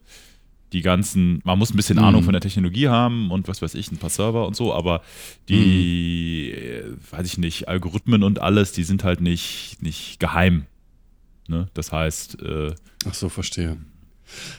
[0.74, 2.04] die ganzen, man muss ein bisschen Mhm.
[2.04, 5.02] Ahnung von der Technologie haben und was weiß ich, ein paar Server und so, aber
[5.48, 6.92] die, Mhm.
[6.98, 10.66] äh, weiß ich nicht, Algorithmen und alles, die sind halt nicht, nicht geheim.
[11.48, 11.70] Ne?
[11.76, 12.76] Das heißt, äh,
[13.08, 13.78] Ach so, verstehe.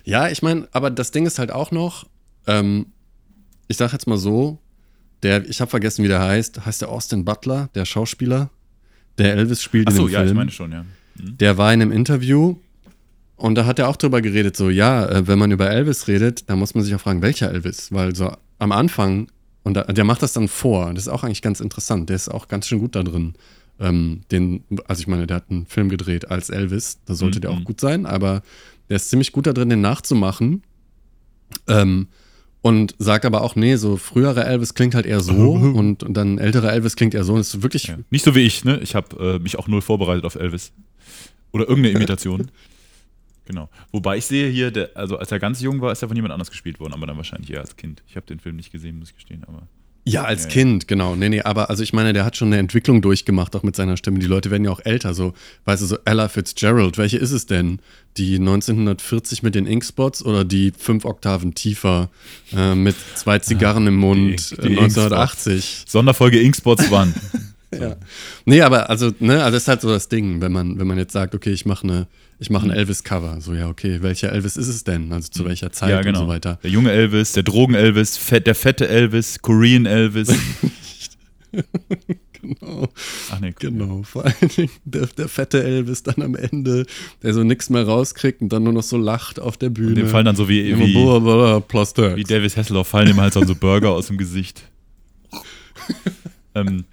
[0.05, 2.07] Ja, ich meine, aber das Ding ist halt auch noch,
[2.47, 2.87] ähm,
[3.69, 4.59] ich sag jetzt mal so,
[5.23, 8.49] der, ich habe vergessen, wie der heißt, heißt der Austin Butler, der Schauspieler,
[9.19, 10.29] der Elvis spielt in achso, dem ja, Film.
[10.31, 10.83] ich meine schon, ja.
[10.83, 11.39] Mhm.
[11.39, 12.57] Der war in einem Interview
[13.37, 16.49] und da hat er auch drüber geredet, so, ja, äh, wenn man über Elvis redet,
[16.49, 19.29] dann muss man sich auch fragen, welcher Elvis, weil so am Anfang,
[19.63, 22.29] und da, der macht das dann vor, das ist auch eigentlich ganz interessant, der ist
[22.29, 23.35] auch ganz schön gut da drin.
[23.79, 27.43] Ähm, den, also ich meine, der hat einen Film gedreht als Elvis, da sollte Mhm.
[27.43, 28.43] der auch gut sein, aber
[28.89, 30.63] der ist ziemlich gut da drin, den nachzumachen.
[31.69, 32.09] Ähm,
[32.67, 36.39] und sagt aber auch, nee, so frühere Elvis klingt halt eher so und, und dann
[36.39, 37.35] älterer Elvis klingt eher so.
[37.35, 37.97] Und ist wirklich, Ja.
[38.11, 38.81] Nicht so wie ich, ne?
[38.83, 40.73] Ich habe äh, mich auch null vorbereitet auf Elvis.
[41.53, 42.51] Oder irgendeine Imitation.
[43.45, 43.69] genau.
[43.93, 46.33] Wobei ich sehe hier, der, also als er ganz jung war, ist er von jemand
[46.33, 48.03] anders gespielt worden, aber dann wahrscheinlich eher als Kind.
[48.09, 49.69] Ich habe den Film nicht gesehen, muss ich gestehen, aber.
[50.09, 50.51] Ja, als Ja.
[50.51, 51.17] Kind, genau.
[51.17, 53.97] Nee, nee, aber also ich meine, der hat schon eine Entwicklung durchgemacht, auch mit seiner
[53.97, 54.21] Stimme.
[54.21, 57.47] Die Leute werden ja auch älter, so, weißt du, so Ella Fitzgerald, welche ist es
[57.47, 57.81] denn?
[58.17, 62.09] Die 1940 mit den Inkspots oder die fünf Oktaven tiefer
[62.57, 65.85] äh, mit zwei Zigarren im Mund die äh, 1980?
[65.89, 67.13] Sonderfolge Inkspots waren.
[67.79, 67.97] Ja.
[68.45, 70.99] Nee, aber also, ne, also das ist halt so das Ding, wenn man, wenn man
[70.99, 72.07] jetzt sagt, okay, ich mache eine,
[72.39, 73.41] ich mache ein Elvis-Cover.
[73.41, 75.13] So, ja, okay, welcher Elvis ist es denn?
[75.13, 76.21] Also zu welcher Zeit ja, genau.
[76.21, 76.59] und so weiter.
[76.63, 80.29] Der junge Elvis, der Drogen-Elvis, der fette Elvis, Korean Elvis.
[82.43, 82.89] Genau.
[83.33, 83.71] Ach nee, cool.
[83.71, 86.87] Genau, vor allen Dingen der, der fette Elvis dann am Ende,
[87.23, 89.95] der so nichts mehr rauskriegt und dann nur noch so lacht auf der Bühne.
[89.95, 92.17] Dem Fall dann so wie, Immer wie, Turks.
[92.17, 94.63] wie Davis Hasselhoff fallen ihm halt so Burger aus dem Gesicht.
[96.55, 96.85] ähm,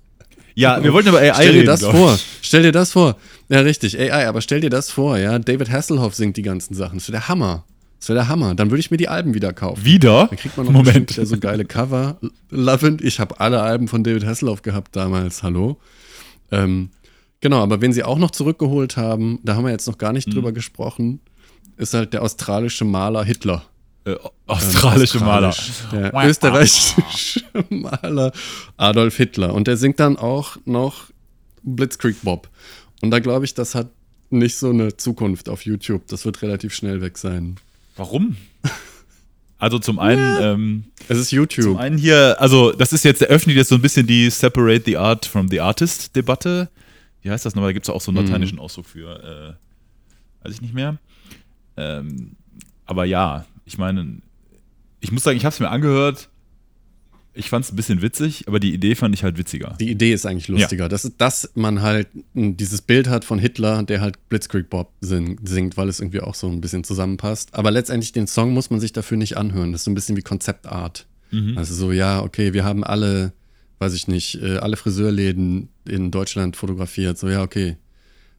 [0.55, 1.65] ja, wir wollten über AI Stell dir reden.
[1.65, 2.19] das glaub vor.
[2.41, 3.17] Stell dir das vor.
[3.53, 5.37] Ja, richtig, AI, aber stell dir das vor, ja.
[5.39, 6.97] David Hasselhoff singt die ganzen Sachen.
[6.97, 7.65] Das wäre der Hammer.
[7.99, 8.55] Das wäre der Hammer.
[8.55, 9.85] Dann würde ich mir die Alben wieder kaufen.
[9.85, 10.27] Wieder?
[10.27, 11.11] Dann kriegt man noch Moment.
[11.11, 12.17] so geile Cover.
[12.49, 13.01] Lovend.
[13.01, 15.43] Ich habe alle Alben von David Hasselhoff gehabt damals.
[15.43, 15.77] Hallo.
[16.51, 16.89] Ähm,
[17.41, 20.29] Genau, aber wen sie auch noch zurückgeholt haben, da haben wir jetzt noch gar nicht
[20.29, 20.31] Mhm.
[20.31, 21.19] drüber gesprochen,
[21.75, 23.63] ist halt der australische Maler Hitler.
[24.05, 24.15] Äh,
[24.47, 25.53] australische Ähm, Maler.
[25.91, 28.31] Der österreichische Maler
[28.77, 29.53] Adolf Hitler.
[29.53, 31.07] Und der singt dann auch noch
[31.63, 32.47] Blitzkrieg Bob.
[33.03, 33.89] Und da glaube ich, das hat
[34.29, 36.07] nicht so eine Zukunft auf YouTube.
[36.07, 37.57] Das wird relativ schnell weg sein.
[37.97, 38.37] Warum?
[39.59, 41.77] Also zum einen, ähm, Es ist zum YouTube.
[41.77, 45.25] einen hier, also das ist jetzt, eröffnet jetzt so ein bisschen die Separate the Art
[45.25, 46.67] from the Artist Debatte.
[47.21, 47.69] Wie heißt das nochmal?
[47.69, 49.55] Da gibt es auch so einen lateinischen Ausdruck für,
[50.43, 50.97] äh, weiß ich nicht mehr.
[51.77, 52.35] Ähm,
[52.85, 54.17] aber ja, ich meine,
[54.99, 56.27] ich muss sagen, ich habe es mir angehört.
[57.35, 59.75] Ich fand es ein bisschen witzig, aber die Idee fand ich halt witziger.
[59.79, 60.87] Die Idee ist eigentlich lustiger.
[60.87, 65.39] Das ist, dass man halt dieses Bild hat von Hitler, der halt Blitzkrieg Bob sing,
[65.43, 67.53] singt, weil es irgendwie auch so ein bisschen zusammenpasst.
[67.55, 69.71] Aber letztendlich den Song muss man sich dafür nicht anhören.
[69.71, 71.07] Das ist so ein bisschen wie Konzeptart.
[71.55, 73.33] Also so, ja, okay, wir haben alle,
[73.79, 77.17] weiß ich nicht, äh, alle Friseurläden in Deutschland fotografiert.
[77.17, 77.77] So, ja, okay.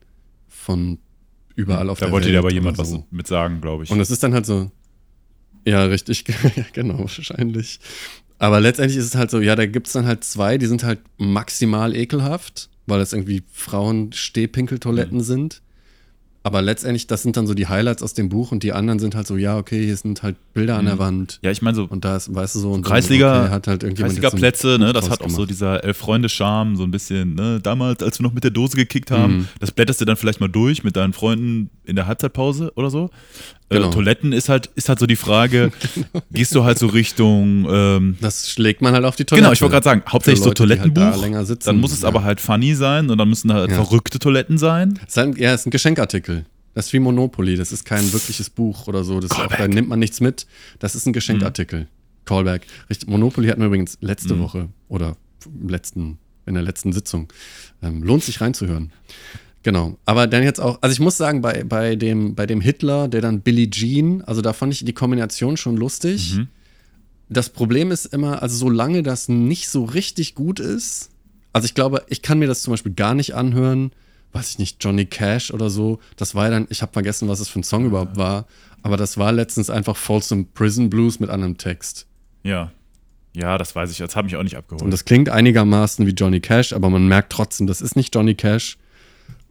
[0.48, 0.98] von
[1.54, 2.34] überall auf Da der wollte Welt.
[2.34, 3.06] dir aber jemand oder was so.
[3.10, 3.90] mit sagen, glaube ich.
[3.90, 4.70] Und es ist dann halt so,
[5.66, 6.24] ja, richtig,
[6.72, 7.80] genau, wahrscheinlich.
[8.42, 10.82] Aber letztendlich ist es halt so, ja, da gibt es dann halt zwei, die sind
[10.82, 15.22] halt maximal ekelhaft, weil das irgendwie Frauen-Stehpinkeltoiletten Mhm.
[15.22, 15.62] sind.
[16.44, 19.14] Aber letztendlich, das sind dann so die Highlights aus dem Buch und die anderen sind
[19.14, 21.38] halt so, ja, okay, hier sind halt Bilder an der Wand.
[21.42, 22.84] ja, ich meine so Und da ist, weißt du so, und Mhm.
[22.84, 26.90] Kreisliga, okay, hat halt so Kreisliga-Plätze, ne, das hat auch so dieser Elf-Freunde-Charme, so ein
[26.90, 29.48] bisschen, ne, damals, als wir noch mit der Dose gekickt haben, Mhm.
[29.60, 33.10] das blätterst du dann vielleicht mal durch mit deinen Freunden in der Halbzeitpause oder so.
[33.68, 33.90] Äh, Genau.
[33.90, 35.70] Toiletten ist halt, ist halt so die Frage,
[36.32, 39.42] gehst du halt so Richtung, ähm, Das schlägt man halt auf die Toilette.
[39.44, 41.66] genau, ich wollte gerade sagen, hauptsächlich Für so Leute, die halt Toilettenbuch, da sitzen.
[41.66, 42.08] dann muss es Ja.
[42.08, 43.76] aber halt funny sein und dann müssen halt Ja.
[43.76, 44.98] verrückte Toiletten sein.
[45.06, 46.31] Ist ein, ja, es ist ein Geschenkartikel.
[46.74, 47.56] Das ist wie Monopoly.
[47.56, 49.20] Das ist kein wirkliches Buch oder so.
[49.20, 50.46] Das auch, da nimmt man nichts mit.
[50.78, 51.88] Das ist ein Geschenkartikel.
[52.24, 52.66] Callback.
[52.88, 53.08] Richtig.
[53.08, 57.32] Monopoly hatten wir übrigens letzte Woche oder im letzten, in der letzten Sitzung.
[57.82, 58.92] Ähm, lohnt sich reinzuhören.
[59.62, 59.98] Genau.
[60.06, 63.20] Aber dann jetzt auch, also ich muss sagen, bei, bei, dem, bei dem Hitler, der
[63.20, 66.38] dann Billie Jean, also da fand ich die Kombination schon lustig.
[67.28, 71.10] Das Problem ist immer, also solange das nicht so richtig gut ist,
[71.52, 73.92] also ich glaube, ich kann mir das zum Beispiel gar nicht anhören,
[74.32, 75.98] weiß ich nicht, Johnny Cash oder so.
[76.16, 78.46] Das war ja dann, ich habe vergessen, was es für ein Song überhaupt war,
[78.82, 82.06] aber das war letztens einfach Folsom Prison Blues mit anderem Text.
[82.42, 82.72] Ja.
[83.34, 84.82] Ja, das weiß ich, das habe ich auch nicht abgeholt.
[84.82, 88.34] Und das klingt einigermaßen wie Johnny Cash, aber man merkt trotzdem, das ist nicht Johnny
[88.34, 88.76] Cash.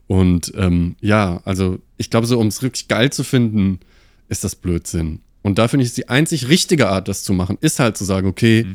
[0.06, 3.80] Und ähm, ja, also ich glaube, so um es wirklich geil zu finden,
[4.28, 5.20] ist das Blödsinn.
[5.42, 8.28] Und da finde ich, die einzig richtige Art, das zu machen, ist halt zu sagen,
[8.28, 8.66] okay,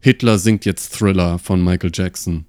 [0.00, 2.44] Hitler singt jetzt Thriller von Michael Jackson.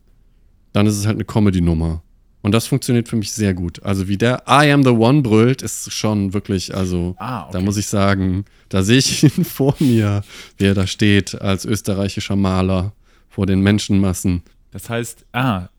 [0.71, 2.02] Dann ist es halt eine Comedy-Nummer.
[2.43, 3.81] Und das funktioniert für mich sehr gut.
[3.83, 7.53] Also wie der I am the one brüllt, ist schon wirklich, also Ah, okay.
[7.53, 10.23] da muss ich sagen, da sehe ich ihn vor mir,
[10.57, 12.91] wie er da steht als österreichischer Maler
[13.29, 14.43] vor den Menschenmassen.
[14.71, 15.69] Das heißt, ah,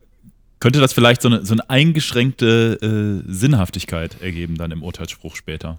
[0.59, 5.79] könnte das vielleicht so eine, so eine eingeschränkte äh, Sinnhaftigkeit ergeben dann im Urteilsspruch später?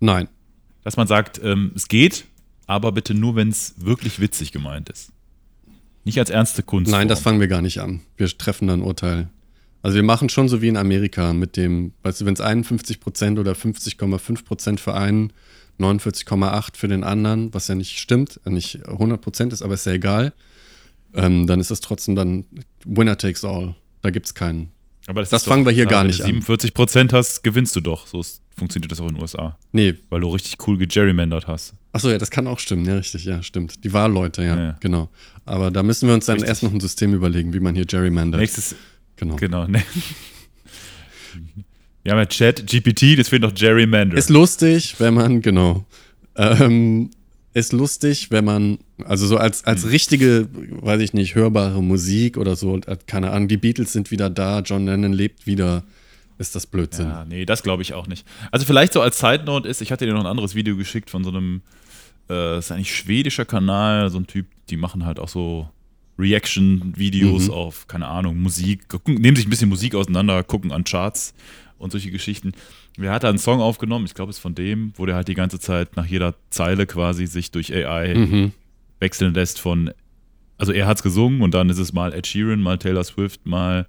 [0.00, 0.28] Nein,
[0.84, 2.24] Dass man sagt, ähm, es geht,
[2.66, 5.10] aber bitte nur, wenn es wirklich witzig gemeint ist.
[6.04, 6.90] Nicht als ernste Kunst.
[6.90, 8.00] nein, das fangen wir gar nicht an.
[8.16, 9.28] Wir treffen dann ein Urteil.
[9.82, 13.00] Also wir machen schon so wie in Amerika mit dem, weißt du, wenn es 51
[13.00, 15.32] Prozent oder 50,5 Prozent für einen,
[15.80, 19.86] 49,8 für den anderen, was ja nicht stimmt, äh, nicht 100 Prozent ist, aber ist
[19.86, 20.32] ja egal,
[21.14, 22.44] ähm, dann ist es trotzdem dann
[22.84, 23.74] Winner takes all.
[24.02, 24.70] Da gibt es keinen.
[25.08, 26.30] Aber das ist fangen wir hier gar wenn nicht du an.
[26.30, 28.06] 47 Prozent hast, gewinnst du doch.
[28.06, 29.58] So ist, funktioniert das auch in den USA.
[29.72, 31.74] Nee, Weil du richtig cool gegerrymandert hast.
[31.92, 33.84] Achso, ja, das kann auch stimmen, ja, richtig, ja, stimmt.
[33.84, 34.76] Die Wahlleute, ja, Ja, ja.
[34.80, 35.10] genau.
[35.44, 36.48] Aber da müssen wir uns dann Richtig.
[36.48, 38.40] erst noch ein System überlegen, wie man hier gerrymandert.
[38.40, 38.76] Nächstes,
[39.22, 39.36] Genau.
[39.36, 39.66] genau.
[39.68, 39.82] Ne.
[42.02, 44.16] Wir haben ja Chat, GPT, das fehlt noch Gerrymander.
[44.16, 45.84] Ist lustig, wenn man, genau.
[46.34, 47.10] Ähm,
[47.54, 52.56] ist lustig, wenn man, also so als, als richtige, weiß ich nicht, hörbare Musik oder
[52.56, 55.84] so, keine Ahnung, die Beatles sind wieder da, John Lennon lebt wieder,
[56.38, 57.06] ist das Blödsinn.
[57.06, 58.26] Ja, nee, das glaube ich auch nicht.
[58.50, 61.10] Also vielleicht so als Side Note ist, ich hatte dir noch ein anderes Video geschickt
[61.10, 61.62] von so einem,
[62.28, 65.68] äh, das ist eigentlich schwedischer Kanal, so ein Typ, die machen halt auch so
[66.18, 67.50] Reaction-Videos Mhm.
[67.54, 71.34] auf, keine Ahnung, Musik, nehmen sich ein bisschen Musik auseinander, gucken an Charts
[71.78, 72.52] und solche Geschichten.
[72.96, 74.04] Wer hat da einen Song aufgenommen?
[74.04, 76.86] Ich glaube, es ist von dem, wo der halt die ganze Zeit nach jeder Zeile
[76.86, 78.52] quasi sich durch AI Mhm.
[79.00, 79.90] wechseln lässt von,
[80.58, 83.46] also er hat es gesungen und dann ist es mal Ed Sheeran, mal Taylor Swift,
[83.46, 83.86] mal,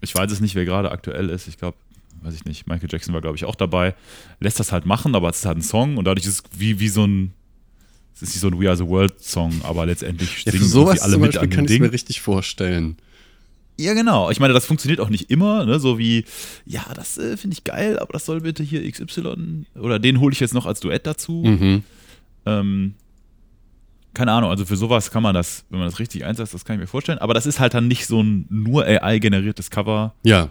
[0.00, 1.48] ich weiß es nicht, wer gerade aktuell ist.
[1.48, 1.76] Ich glaube,
[2.22, 3.94] weiß ich nicht, Michael Jackson war, glaube ich, auch dabei,
[4.38, 6.78] lässt das halt machen, aber es ist halt ein Song und dadurch ist es wie,
[6.80, 7.32] wie so ein,
[8.14, 11.00] es ist nicht so ein We Are the World Song, aber letztendlich ja, singen sowas
[11.00, 12.96] alle zum mit Beispiel an kann ich mir richtig vorstellen.
[13.78, 14.30] Ja, genau.
[14.30, 15.80] Ich meine, das funktioniert auch nicht immer, ne?
[15.80, 16.26] so wie,
[16.66, 20.34] ja, das äh, finde ich geil, aber das soll bitte hier XY oder den hole
[20.34, 21.42] ich jetzt noch als Duett dazu.
[21.44, 21.82] Mhm.
[22.44, 22.94] Ähm,
[24.12, 26.74] keine Ahnung, also für sowas kann man das, wenn man das richtig einsetzt, das kann
[26.76, 27.18] ich mir vorstellen.
[27.18, 30.14] Aber das ist halt dann nicht so ein nur AI-generiertes Cover.
[30.24, 30.50] Ja.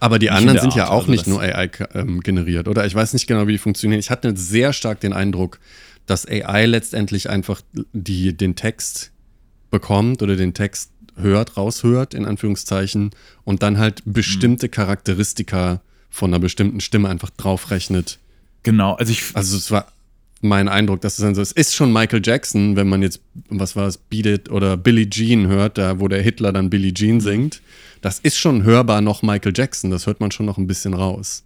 [0.00, 0.76] Aber die anderen sind Art.
[0.76, 2.86] ja auch also nicht nur AI ähm, generiert, oder?
[2.86, 4.00] Ich weiß nicht genau, wie die funktionieren.
[4.00, 5.60] Ich hatte sehr stark den Eindruck,
[6.10, 9.12] dass AI letztendlich einfach die, den Text
[9.70, 13.10] bekommt oder den Text hört, raushört, in Anführungszeichen,
[13.44, 14.70] und dann halt bestimmte mhm.
[14.72, 18.18] Charakteristika von einer bestimmten Stimme einfach draufrechnet.
[18.62, 19.22] Genau, also ich.
[19.34, 19.86] Also es war
[20.40, 21.52] mein Eindruck, dass es dann so ist.
[21.52, 25.08] Es ist schon Michael Jackson, wenn man jetzt, was war es, Beat It oder Billie
[25.08, 27.20] Jean hört, da wo der Hitler dann Billie Jean mhm.
[27.20, 27.62] singt.
[28.00, 31.44] Das ist schon hörbar noch Michael Jackson, das hört man schon noch ein bisschen raus.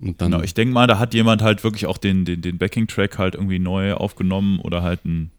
[0.00, 3.34] Genau, ich denke mal, da hat jemand halt wirklich auch den, den, den Backing-Track halt
[3.34, 5.30] irgendwie neu aufgenommen oder halt einen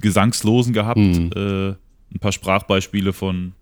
[0.00, 0.98] Gesangslosen gehabt.
[0.98, 1.30] Mhm.
[1.34, 1.68] Äh,
[2.14, 3.52] ein paar Sprachbeispiele von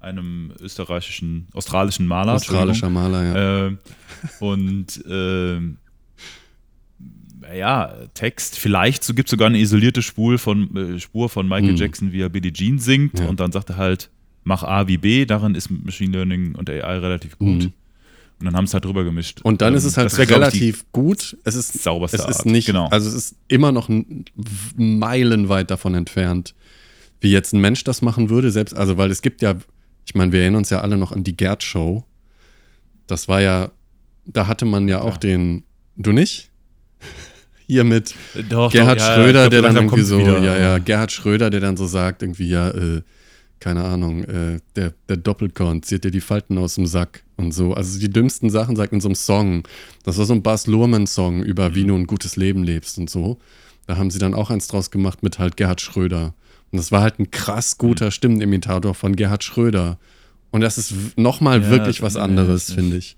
[0.00, 2.34] einem österreichischen, australischen Maler.
[2.34, 3.66] Australischer Maler, ja.
[3.68, 3.76] Äh,
[4.40, 5.60] und äh,
[7.56, 11.72] ja, Text, vielleicht so, gibt es sogar eine isolierte Spur von, äh, Spur von Michael
[11.72, 11.76] mhm.
[11.76, 13.26] Jackson, wie er Billie Jean singt ja.
[13.26, 14.10] und dann sagt er halt,
[14.44, 17.64] mach A wie B, darin ist Machine Learning und AI relativ gut.
[17.64, 17.72] Mhm.
[18.40, 19.40] Und dann haben es halt drüber gemischt.
[19.42, 21.36] Und dann ähm, ist es halt relativ gut.
[21.44, 22.88] Es ist sauberste es ist nicht, genau.
[22.88, 23.88] also es ist immer noch
[24.76, 26.54] meilenweit davon entfernt,
[27.20, 29.54] wie jetzt ein Mensch das machen würde, selbst, also weil es gibt ja,
[30.04, 32.04] ich meine, wir erinnern uns ja alle noch an die Gerd-Show.
[33.06, 33.70] Das war ja,
[34.26, 35.20] da hatte man ja auch ja.
[35.20, 35.64] den,
[35.96, 36.50] du nicht?
[37.66, 38.14] Hier mit
[38.50, 41.60] doch, Gerhard doch, Schröder, ja, der dann irgendwie so, wieder, ja, ja, Gerhard Schröder, der
[41.60, 43.00] dann so sagt, irgendwie, ja, äh,
[43.58, 47.74] keine Ahnung, äh, der, der Doppelkorn zieht dir die Falten aus dem Sack und so.
[47.74, 49.62] Also die dümmsten Sachen sagt in so einem Song.
[50.02, 53.38] Das war so ein Bas Luhrmann-Song über wie du ein gutes Leben lebst und so.
[53.86, 56.34] Da haben sie dann auch eins draus gemacht mit halt Gerhard Schröder.
[56.70, 58.10] Und das war halt ein krass guter mhm.
[58.12, 59.98] Stimmenimitator von Gerhard Schröder.
[60.50, 63.16] Und das ist nochmal ja, wirklich was anderes, finde ich.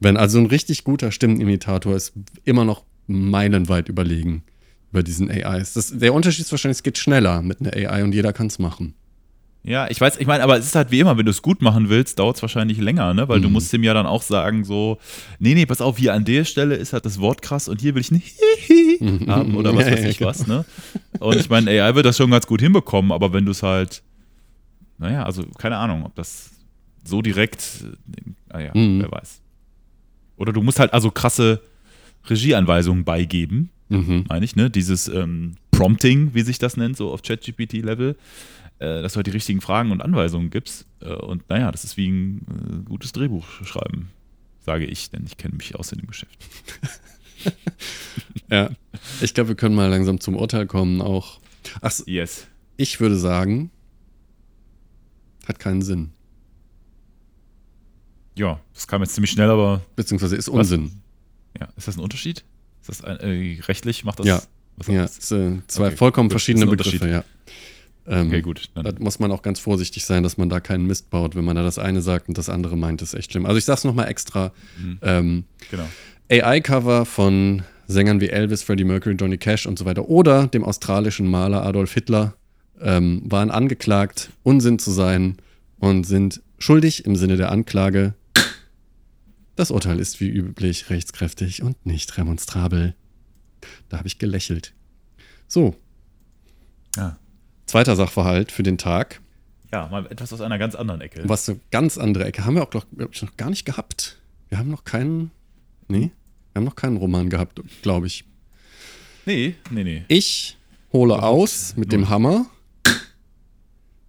[0.00, 4.42] Wenn also ein richtig guter Stimmenimitator ist immer noch meilenweit überlegen
[4.90, 5.74] über diesen AIs.
[5.74, 8.58] Das, der Unterschied ist wahrscheinlich, es geht schneller mit einer AI und jeder kann es
[8.58, 8.94] machen.
[9.62, 11.60] Ja, ich weiß, ich meine, aber es ist halt wie immer, wenn du es gut
[11.60, 13.28] machen willst, dauert es wahrscheinlich länger, ne?
[13.28, 13.42] Weil mhm.
[13.42, 14.98] du musst ihm ja dann auch sagen, so,
[15.38, 17.94] nee, nee, pass auf, hier an der Stelle ist halt das Wort krass und hier
[17.94, 18.22] will ich ein
[18.66, 20.64] Hihi haben oder was weiß ich was, ne?
[21.18, 24.02] Und ich meine, AI wird das schon ganz gut hinbekommen, aber wenn du es halt,
[24.96, 26.50] naja, also keine Ahnung, ob das
[27.04, 27.84] so direkt,
[28.48, 29.02] ah ja, mhm.
[29.02, 29.40] wer weiß.
[30.38, 31.60] Oder du musst halt also krasse
[32.30, 34.24] Regieanweisungen beigeben, mhm.
[34.26, 34.70] meine ich, ne?
[34.70, 38.16] Dieses ähm, Prompting, wie sich das nennt, so auf ChatGPT-Level
[38.80, 40.86] dass du halt die richtigen Fragen und Anweisungen gibst.
[41.00, 44.10] Äh, und naja, das ist wie ein äh, gutes Drehbuch schreiben,
[44.60, 46.38] sage ich, denn ich kenne mich aus in dem Geschäft.
[48.50, 48.70] ja,
[49.20, 51.40] ich glaube, wir können mal langsam zum Urteil kommen auch.
[51.80, 52.46] Ach, yes.
[52.76, 53.70] Ich würde sagen,
[55.46, 56.12] hat keinen Sinn.
[58.36, 59.82] Ja, das kam jetzt ziemlich schnell, aber.
[59.96, 60.84] Beziehungsweise ist Unsinn.
[60.84, 61.60] Was?
[61.60, 62.44] Ja, ist das ein Unterschied?
[62.80, 64.26] Ist das ein, äh, rechtlich macht das?
[64.26, 64.42] Ja,
[64.86, 65.96] ja, ist, äh, zwei okay.
[65.96, 67.24] vollkommen verschiedene Begriffe, ja.
[68.06, 68.70] Ähm, okay, gut.
[68.74, 68.84] Dann.
[68.84, 71.56] Da muss man auch ganz vorsichtig sein, dass man da keinen Mist baut, wenn man
[71.56, 73.46] da das eine sagt und das andere meint, ist echt schlimm.
[73.46, 74.52] Also ich sag's nochmal extra.
[74.78, 74.98] Mhm.
[75.02, 75.86] Ähm, genau.
[76.30, 81.26] AI-Cover von Sängern wie Elvis, Freddie Mercury, Johnny Cash und so weiter oder dem australischen
[81.28, 82.34] Maler Adolf Hitler
[82.80, 85.36] ähm, waren angeklagt, Unsinn zu sein
[85.78, 88.14] und sind schuldig im Sinne der Anklage.
[89.56, 92.94] Das Urteil ist wie üblich rechtskräftig und nicht remonstrabel.
[93.88, 94.72] Da habe ich gelächelt.
[95.48, 95.74] So.
[96.96, 97.18] Ja.
[97.70, 99.20] Zweiter Sachverhalt für den Tag.
[99.72, 101.22] Ja, mal etwas aus einer ganz anderen Ecke.
[101.26, 102.44] Was eine ganz andere Ecke.
[102.44, 104.20] Haben wir auch noch, noch gar nicht gehabt.
[104.48, 105.30] Wir haben noch keinen.
[105.86, 106.10] Nee,
[106.52, 108.24] wir haben noch keinen Roman gehabt, glaube ich.
[109.24, 110.04] Nee, nee, nee.
[110.08, 110.58] Ich
[110.92, 112.46] hole aus mit dem Hammer.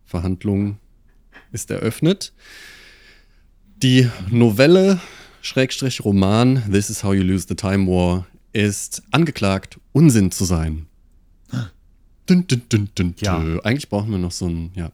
[0.05, 0.79] Verhandlung
[1.51, 2.33] ist eröffnet.
[3.83, 4.99] Die Novelle,
[5.43, 10.87] Schrägstrich Roman, This is How You Lose the Time War, ist angeklagt, Unsinn zu sein.
[12.31, 13.59] Dün, dün, dün, dün, ja.
[13.63, 14.93] Eigentlich brauchen wir noch so ein, ja.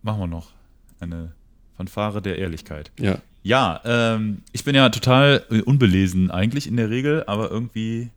[0.00, 0.52] Machen wir noch.
[0.98, 1.32] Eine
[1.76, 2.90] Fanfare der Ehrlichkeit.
[2.98, 3.18] Ja.
[3.42, 8.08] Ja, ähm, ich bin ja total unbelesen eigentlich in der Regel, aber irgendwie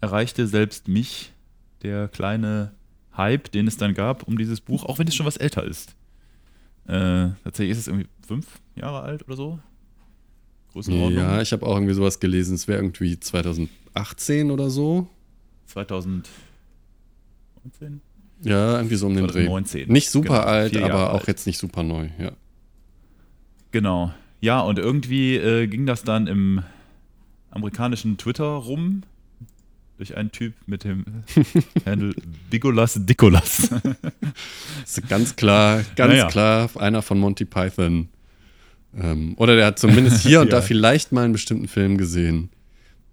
[0.00, 1.32] erreichte selbst mich
[1.82, 2.70] der kleine
[3.16, 5.96] Hype, den es dann gab um dieses Buch, auch wenn es schon was älter ist.
[6.86, 9.58] Äh, tatsächlich ist es irgendwie fünf Jahre alt oder so.
[10.72, 11.20] Größenordnung.
[11.20, 12.54] Ja, ich habe auch irgendwie sowas gelesen.
[12.54, 15.08] Es wäre irgendwie 2018 oder so.
[15.66, 16.28] 2000.
[17.64, 18.00] 19?
[18.44, 19.84] Ja, irgendwie so um den 19.
[19.86, 19.92] Dreh.
[19.92, 21.22] Nicht super genau, alt, aber alt.
[21.22, 22.32] auch jetzt nicht super neu, ja.
[23.70, 24.12] Genau.
[24.40, 26.62] Ja, und irgendwie äh, ging das dann im
[27.50, 29.02] amerikanischen Twitter rum
[29.98, 31.04] durch einen Typ mit dem
[31.86, 32.14] Handle
[32.50, 33.68] Bigolas Dikolas.
[33.70, 36.26] Das ist ganz klar, ganz Naja.
[36.28, 38.08] klar einer von Monty Python.
[39.00, 40.62] Ähm, oder der hat zumindest hier und da Ja.
[40.62, 42.50] vielleicht mal einen bestimmten Film gesehen.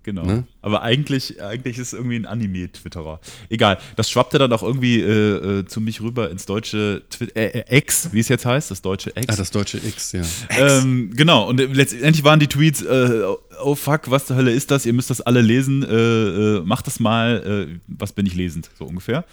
[0.03, 0.23] Genau.
[0.23, 0.45] Ne?
[0.61, 3.19] Aber eigentlich, eigentlich ist es irgendwie ein Anime-Twitterer.
[3.49, 3.77] Egal.
[3.97, 7.77] Das schwappte dann auch irgendwie äh, äh, zu mich rüber ins deutsche Twi äh, äh,
[7.77, 9.27] X, wie es jetzt heißt, das deutsche X.
[9.27, 10.21] Ah, das deutsche X, ja.
[10.57, 13.23] Ähm, genau, und äh, letztendlich waren die Tweets, äh,
[13.61, 14.85] oh fuck, was zur Hölle ist das?
[14.85, 18.69] Ihr müsst das alle lesen, äh, äh, macht das mal, äh, was bin ich lesend,
[18.77, 19.25] so ungefähr.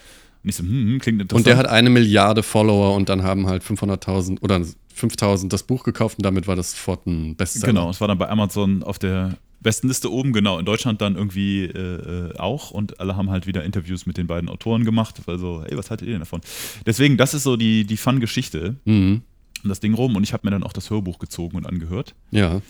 [0.42, 1.46] Und ich so, hm, hm klingt interessant.
[1.46, 4.56] Und der hat eine Milliarde Follower und dann haben halt 500.000 oder
[4.96, 7.66] 5.000 das Buch gekauft und damit war das sofort ein Bestseller.
[7.66, 11.64] Genau, es war dann bei Amazon auf der Bestenliste oben, genau, in Deutschland dann irgendwie
[11.64, 15.62] äh, äh, auch und alle haben halt wieder Interviews mit den beiden Autoren gemacht, also,
[15.68, 16.40] ey, was haltet ihr denn davon?
[16.86, 19.22] Deswegen, das ist so die, die Fun-Geschichte Mhm.
[19.62, 22.14] und das Ding rum und ich habe mir dann auch das Hörbuch gezogen und angehört.
[22.30, 22.60] Ja.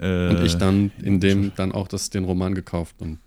[0.00, 2.96] Äh, Und ich dann in dem dann auch das, den Roman gekauft.
[2.98, 3.18] Und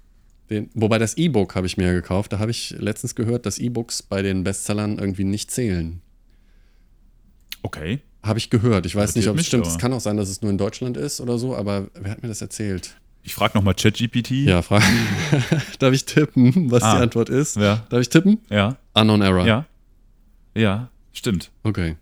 [0.49, 2.32] den, wobei das E-Book habe ich mir ja gekauft.
[2.34, 6.01] Da habe ich letztens gehört, dass E-Books bei den Bestsellern irgendwie nicht zählen.
[7.63, 7.99] Okay.
[8.23, 8.86] Habe ich gehört.
[8.86, 9.65] Ich weiß nicht, ob es stimmt.
[9.65, 12.21] Es kann auch sein, dass es nur in Deutschland ist oder so, aber wer hat
[12.21, 12.95] mir das erzählt?
[13.23, 14.31] Ich frage nochmal ChatGPT.
[14.31, 14.84] Ja, frage.
[15.79, 16.95] Darf ich tippen, was Ah.
[16.97, 17.55] die Antwort ist?
[17.55, 17.86] Ja.
[17.89, 18.39] Darf ich tippen?
[18.49, 18.77] Ja.
[18.93, 19.45] Unknown Error.
[19.45, 19.65] Ja.
[20.55, 21.49] Ja, stimmt.
[21.63, 21.95] Okay.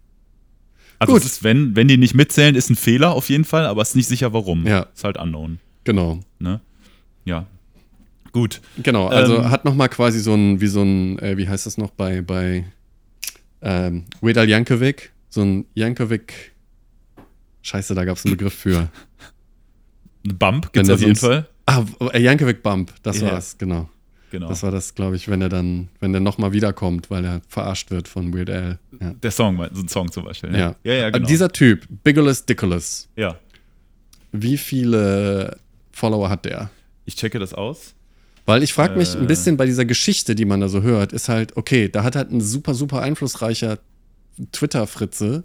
[0.97, 1.23] Also Gut.
[1.23, 3.95] ist, wenn, wenn die nicht mitzählen, ist ein Fehler auf jeden Fall, aber es ist
[3.95, 4.65] nicht sicher warum.
[4.67, 4.87] Ja.
[4.93, 5.59] Ist halt unknown.
[5.85, 6.19] Genau.
[6.39, 6.59] Ne?
[7.25, 7.45] Ja.
[8.33, 8.61] Gut.
[8.83, 11.77] Genau, also Ähm, hat nochmal quasi so ein, wie so ein, äh, wie heißt das
[11.77, 12.65] noch bei, bei
[13.61, 16.53] ähm, Weird Al Yankovic, so ein Yankovic,
[17.61, 18.89] scheiße, da gab es einen Begriff für.
[20.25, 21.47] Ein Bump gibt es auf jeden Fall.
[21.65, 23.31] Ah, äh, Yankovic Bump, das Ja.
[23.31, 23.89] war's, genau.
[24.31, 24.47] Genau.
[24.49, 27.89] Das war das, glaube ich, wenn er dann, wenn der nochmal wiederkommt, weil er verarscht
[27.89, 28.77] wird von Weird Al.
[29.01, 30.51] Ja, Der Song, so ein Song zum Beispiel.
[30.51, 30.59] ne?
[30.59, 30.75] ja.
[30.83, 31.27] ja, ja Äh, genau.
[31.27, 33.37] Dieser Typ, Bigolus Dickolus, ja.
[34.31, 35.57] wie viele
[35.91, 36.69] Follower hat der?
[37.05, 37.95] Ich checke das aus.
[38.45, 39.17] Weil ich frage mich Äh.
[39.19, 42.15] ein bisschen bei dieser Geschichte, die man da so hört, ist halt, okay, da hat
[42.15, 43.79] halt ein super, super einflussreicher
[44.51, 45.43] Twitter-Fritze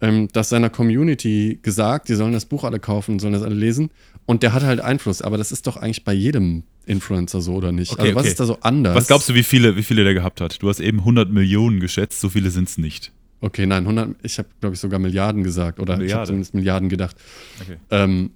[0.00, 3.90] ähm, das seiner Community gesagt, die sollen das Buch alle kaufen, sollen das alle lesen.
[4.26, 7.72] Und der hat halt Einfluss, aber das ist doch eigentlich bei jedem Influencer so, oder
[7.72, 7.92] nicht?
[7.92, 8.30] Okay, also was okay.
[8.30, 8.94] ist da so anders?
[8.94, 10.62] Was glaubst du, wie viele, wie viele der gehabt hat?
[10.62, 13.12] Du hast eben 100 Millionen geschätzt, so viele sind es nicht.
[13.40, 15.78] Okay, nein, 100, ich habe, glaube ich, sogar Milliarden gesagt.
[15.78, 16.26] Oder ich habe Milliarde.
[16.26, 17.16] zumindest Milliarden gedacht.
[17.62, 17.76] Okay.
[17.90, 18.30] Ähm,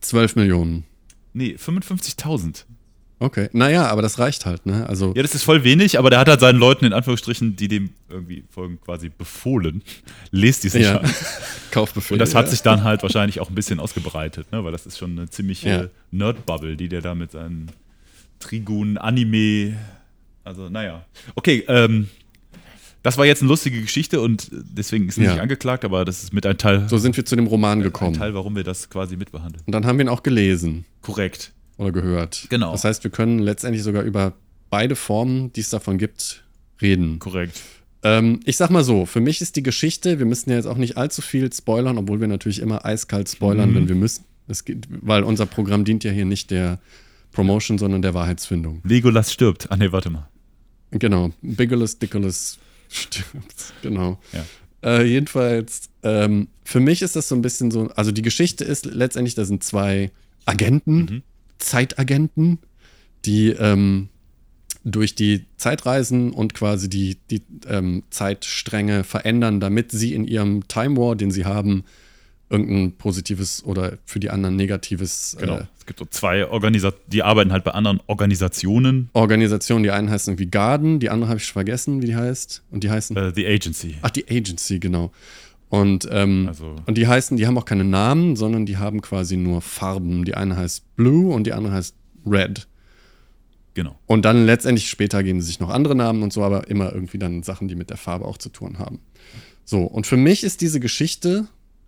[0.00, 0.84] 12 Millionen.
[1.32, 2.64] Nee, 55.000.
[3.22, 4.86] Okay, naja, aber das reicht halt, ne?
[4.88, 7.68] Also, Ja, das ist voll wenig, aber der hat halt seinen Leuten in Anführungsstrichen, die
[7.68, 9.82] dem irgendwie folgen, quasi befohlen.
[10.32, 11.00] Lest diesen ja.
[11.70, 12.16] Kaufbefehl.
[12.16, 12.50] Und das hat ja.
[12.50, 14.64] sich dann halt wahrscheinlich auch ein bisschen ausgebreitet, ne?
[14.64, 15.84] weil das ist schon eine ziemliche Ja.
[16.10, 17.70] Nerd-Bubble, die der da mit seinen
[18.40, 19.76] Trigun, Anime,
[20.44, 21.04] also naja.
[21.36, 22.08] Okay, ähm,
[23.04, 25.32] das war jetzt eine lustige Geschichte und deswegen ist er Ja.
[25.32, 27.82] nicht angeklagt, aber das ist mit ein Teil, So sind wir zu dem Roman ein
[27.82, 28.14] gekommen.
[28.16, 29.62] Teil, warum wir das quasi mitbehandeln.
[29.66, 31.52] Und dann haben wir ihn auch gelesen Korrekt.
[31.78, 32.46] Oder gehört.
[32.50, 32.72] Genau.
[32.72, 34.34] Das heißt, wir können letztendlich sogar über
[34.70, 36.44] beide Formen, die es davon gibt,
[36.80, 37.18] reden.
[37.18, 37.60] Korrekt.
[38.04, 40.76] Ähm, ich sag mal so, für mich ist die Geschichte, wir müssen ja jetzt auch
[40.76, 43.74] nicht allzu viel spoilern, obwohl wir natürlich immer eiskalt spoilern, Mhm.
[43.74, 44.24] wenn wir müssen.
[44.48, 46.80] Es geht, weil unser Programm dient ja hier nicht der
[47.30, 48.80] Promotion, sondern der Wahrheitsfindung.
[48.84, 49.70] Legolas stirbt.
[49.70, 50.28] Ah, nee, warte mal.
[50.90, 51.30] Genau.
[51.42, 52.58] Bigolus, Dickolus
[52.88, 53.72] stirbt.
[53.82, 54.18] Genau.
[54.32, 54.44] Ja.
[54.84, 58.84] Äh, jedenfalls, ähm, für mich ist das so ein bisschen so, also die Geschichte ist
[58.86, 60.10] letztendlich, da sind zwei
[60.44, 61.22] Agenten, Mhm.
[61.62, 62.58] Zeitagenten,
[63.24, 64.08] die ähm,
[64.84, 70.96] durch die Zeitreisen und quasi die, die ähm, Zeitstränge verändern, damit sie in ihrem Time
[70.96, 71.84] War, den sie haben,
[72.50, 75.58] irgendein positives oder für die anderen negatives Genau.
[75.58, 79.08] äh, es gibt so zwei Organisationen, die arbeiten halt bei anderen Organisationen.
[79.14, 79.84] Organisationen.
[79.84, 82.62] Die einen heißen irgendwie Garden, die andere habe ich vergessen, wie die heißt.
[82.70, 83.96] Und die heißen Äh, The Agency.
[84.02, 85.12] Ach, die Agency, genau.
[85.72, 89.38] Und, ähm, Also- und die heißen, die haben auch keine Namen, sondern die haben quasi
[89.38, 90.26] nur Farben.
[90.26, 92.68] Die eine heißt Blue und die andere heißt Red.
[93.72, 93.98] Genau.
[94.04, 97.16] Und dann letztendlich später geben sie sich noch andere Namen und so, aber immer irgendwie
[97.16, 98.98] dann Sachen, die mit der Farbe auch zu tun haben.
[99.64, 101.46] So, und für mich ist diese Geschichte,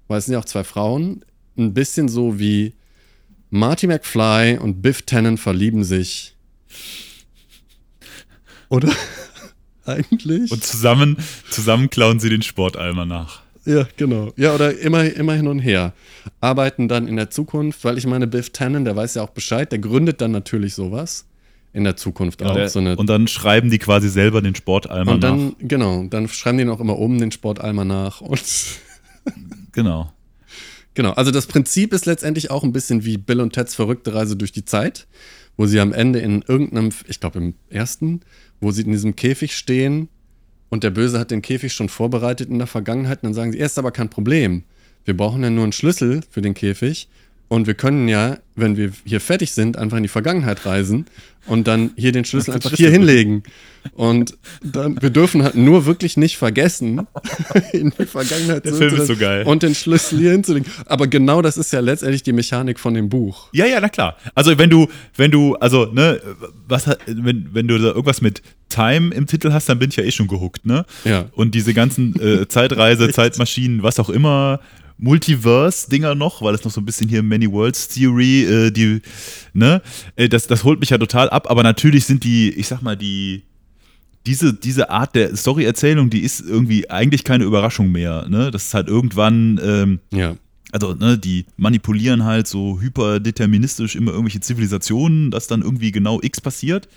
[0.09, 1.23] weil es sind ja auch zwei Frauen,
[1.59, 2.73] ein bisschen so wie
[3.51, 6.37] Marty McFly und Biff Tannen verlieben sich.
[8.71, 8.91] Oder?
[9.85, 10.51] Eigentlich?
[10.51, 11.19] Und zusammen,
[11.51, 13.44] zusammen klauen sie den Sportalmer nach.
[13.67, 14.33] Ja, genau.
[14.37, 15.93] Ja, oder immer, immer hin und her.
[16.41, 19.73] Arbeiten dann in der Zukunft, weil ich meine, Biff Tannen, der weiß ja auch Bescheid,
[19.73, 21.27] der gründet dann natürlich sowas
[21.73, 22.55] in der Zukunft auch.
[22.55, 25.53] Der- so eine, und dann schreiben die quasi selber den Sportalmer und dann, nach.
[25.61, 28.21] genau, dann schreiben die noch immer oben den Sportalmer nach.
[28.21, 28.43] Und
[29.73, 30.13] Genau.
[30.95, 34.37] genau, also das Prinzip ist letztendlich auch ein bisschen wie Bill und Teds verrückte Reise
[34.37, 35.07] durch die Zeit,
[35.57, 38.21] wo sie am Ende in irgendeinem, ich glaube im ersten,
[38.61, 40.09] wo sie in diesem Käfig stehen
[40.75, 43.21] und der Böse hat den Käfig schon vorbereitet in der Vergangenheit.
[43.23, 44.65] Dann sagen sie, er ist aber kein Problem.
[45.05, 47.09] Wir brauchen ja nur einen Schlüssel für den Käfig.
[47.49, 51.07] Und wir können ja, wenn wir hier fertig sind, einfach in die Vergangenheit reisen
[51.47, 53.43] und dann hier den Schlüssel einfach hier hinlegen.
[53.93, 57.07] Und dann, wir dürfen halt nur wirklich nicht vergessen,
[57.73, 59.45] in die Vergangenheit Der Film ist so geil.
[59.45, 60.71] und den Schlüssel hier hinzulegen.
[60.87, 63.49] Aber genau das ist ja letztendlich die Mechanik von dem Buch.
[63.53, 64.17] Ja, ja, na klar.
[64.35, 66.21] Also wenn du, wenn du, also, ne,
[66.67, 70.05] was wenn, wenn du da irgendwas mit Time im Titel hast, dann bin ich ja
[70.05, 70.87] eh schon gehuckt, ne?
[71.05, 71.27] Ja.
[71.33, 74.61] Und diese ganzen äh, Zeitreise, Zeitmaschinen, was auch immer,
[74.99, 79.01] Multiverse-Dinger noch, weil es noch so ein bisschen hier Many Worlds Theory, äh, die,
[79.53, 79.83] ne,
[80.17, 82.97] äh, das, das holt mich ja total ab, aber natürlich sind die, ich sag mal,
[82.97, 83.43] die,
[84.27, 88.51] diese, diese Art der Story-Erzählung, die ist irgendwie eigentlich keine Überraschung mehr, ne?
[88.51, 90.37] Das ist halt irgendwann, ähm, Ja.
[90.73, 96.41] also, ne, die manipulieren halt so hyperdeterministisch immer irgendwelche Zivilisationen, dass dann irgendwie genau X
[96.41, 96.89] passiert.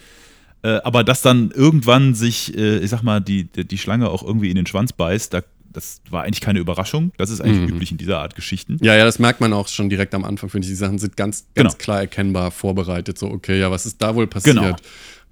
[0.63, 4.23] Äh, aber dass dann irgendwann sich, äh, ich sag mal, die, die, die Schlange auch
[4.23, 5.41] irgendwie in den Schwanz beißt, da,
[5.71, 7.11] das war eigentlich keine Überraschung.
[7.17, 7.75] Das ist eigentlich Mhm.
[7.75, 8.77] üblich in dieser Art Geschichten.
[8.81, 10.71] Ja, ja, das merkt man auch schon direkt am Anfang, finde ich.
[10.71, 11.83] Die Sachen sind ganz, ganz Genau.
[11.83, 13.17] klar erkennbar vorbereitet.
[13.17, 14.55] So, okay, ja, was ist da wohl passiert?
[14.55, 14.75] Genau.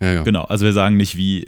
[0.02, 0.24] Ja, ja.
[0.24, 1.48] Genau, also wir sagen nicht wie,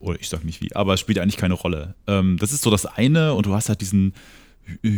[0.00, 1.94] oder ich sag nicht wie, aber es spielt eigentlich keine Rolle.
[2.06, 4.12] Ähm, das ist so das eine und du hast halt diesen.
[4.82, 4.90] äh,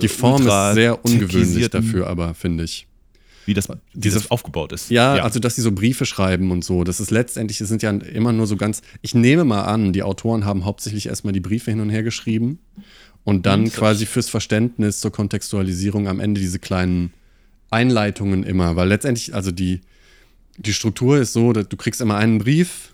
[0.00, 2.86] Die Form ist sehr ungewöhnlich dafür, aber finde ich.
[3.46, 4.90] Wie das, wie Diese- das aufgebaut ist.
[4.90, 6.84] Ja, also dass sie so Briefe schreiben und so.
[6.84, 8.82] Das ist letztendlich, es sind ja immer nur so ganz.
[9.02, 12.58] Ich nehme mal an, die Autoren haben hauptsächlich erstmal die Briefe hin und her geschrieben
[13.24, 17.12] und dann Mhm, das quasi fürs Verständnis zur Kontextualisierung am Ende diese kleinen
[17.70, 18.76] Einleitungen immer.
[18.76, 19.80] Weil letztendlich, also die,
[20.58, 22.92] die Struktur ist so, dass du kriegst immer einen Brief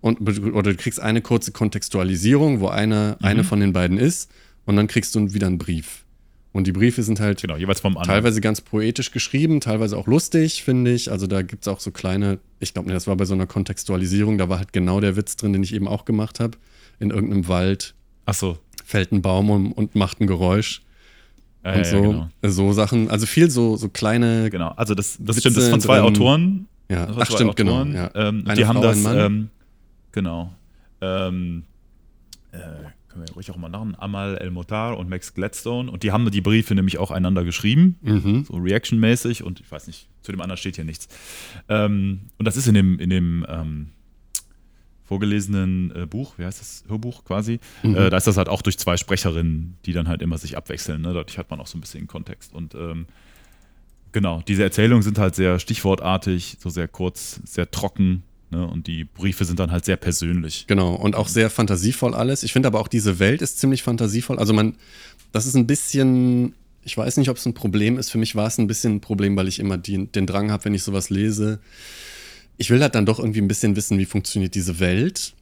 [0.00, 3.46] und, oder du kriegst eine kurze Kontextualisierung, wo eine, eine Mhm.
[3.46, 4.30] von den beiden ist
[4.64, 6.04] und dann kriegst du wieder einen Brief.
[6.56, 8.14] Und die Briefe sind halt Genau, jeweils vom anderen.
[8.14, 11.10] teilweise ganz poetisch geschrieben, teilweise auch lustig, finde ich.
[11.12, 14.38] Also da gibt es auch so kleine, ich glaube, das war bei so einer Kontextualisierung,
[14.38, 16.56] da war halt genau der Witz drin, den ich eben auch gemacht habe.
[16.98, 17.94] In irgendeinem Wald
[18.24, 18.56] Ach so.
[18.84, 20.80] fällt ein Baum um und macht ein Geräusch
[21.62, 22.28] Ja, und ja, so, genau.
[22.42, 23.10] so Sachen.
[23.10, 25.96] Also viel so, so kleine, Genau, also das, das Witze stimmt, das ist von zwei
[25.98, 26.04] drin.
[26.06, 26.68] Autoren.
[26.90, 27.72] ja, Das ach stimmt, genau.
[27.80, 28.10] Autoren, Ja.
[28.14, 29.18] Ähm, die haben Frau, das, ein Mann.
[29.18, 29.50] ähm,
[30.12, 30.52] genau.
[31.02, 31.64] Ähm,
[32.52, 32.58] äh,
[33.16, 33.94] können wir ruhig auch mal machen.
[33.98, 35.90] Amal El Motar und Max Gladstone.
[35.90, 38.44] Und die haben die Briefe nämlich auch einander geschrieben, Mhm.
[38.44, 39.42] so reactionmäßig.
[39.42, 41.08] Und ich weiß nicht, zu dem anderen steht hier nichts.
[41.68, 43.88] Ähm, und das ist in dem, in dem ähm,
[45.04, 47.94] vorgelesenen äh, Buch, wie heißt das, Hörbuch quasi, Mhm.
[47.96, 51.02] äh, da ist das halt auch durch zwei Sprecherinnen, die dann halt immer sich abwechseln.
[51.02, 51.14] Ne?
[51.14, 52.52] Dadurch hat man auch so ein bisschen Kontext.
[52.54, 53.06] Und ähm,
[54.12, 58.24] genau, diese Erzählungen sind halt sehr stichwortartig, so sehr kurz, sehr trocken.
[58.50, 58.66] Ne?
[58.66, 60.66] Und die Briefe sind dann halt sehr persönlich.
[60.66, 62.42] Genau, und auch sehr fantasievoll alles.
[62.42, 64.38] Ich finde aber auch diese Welt ist ziemlich fantasievoll.
[64.38, 64.76] Also man,
[65.32, 68.10] das ist ein bisschen, ich weiß nicht, ob es ein Problem ist.
[68.10, 70.66] Für mich war es ein bisschen ein Problem, weil ich immer die, den Drang habe,
[70.66, 71.60] wenn ich sowas lese.
[72.56, 75.34] Ich will halt dann doch irgendwie ein bisschen wissen, wie funktioniert diese Welt.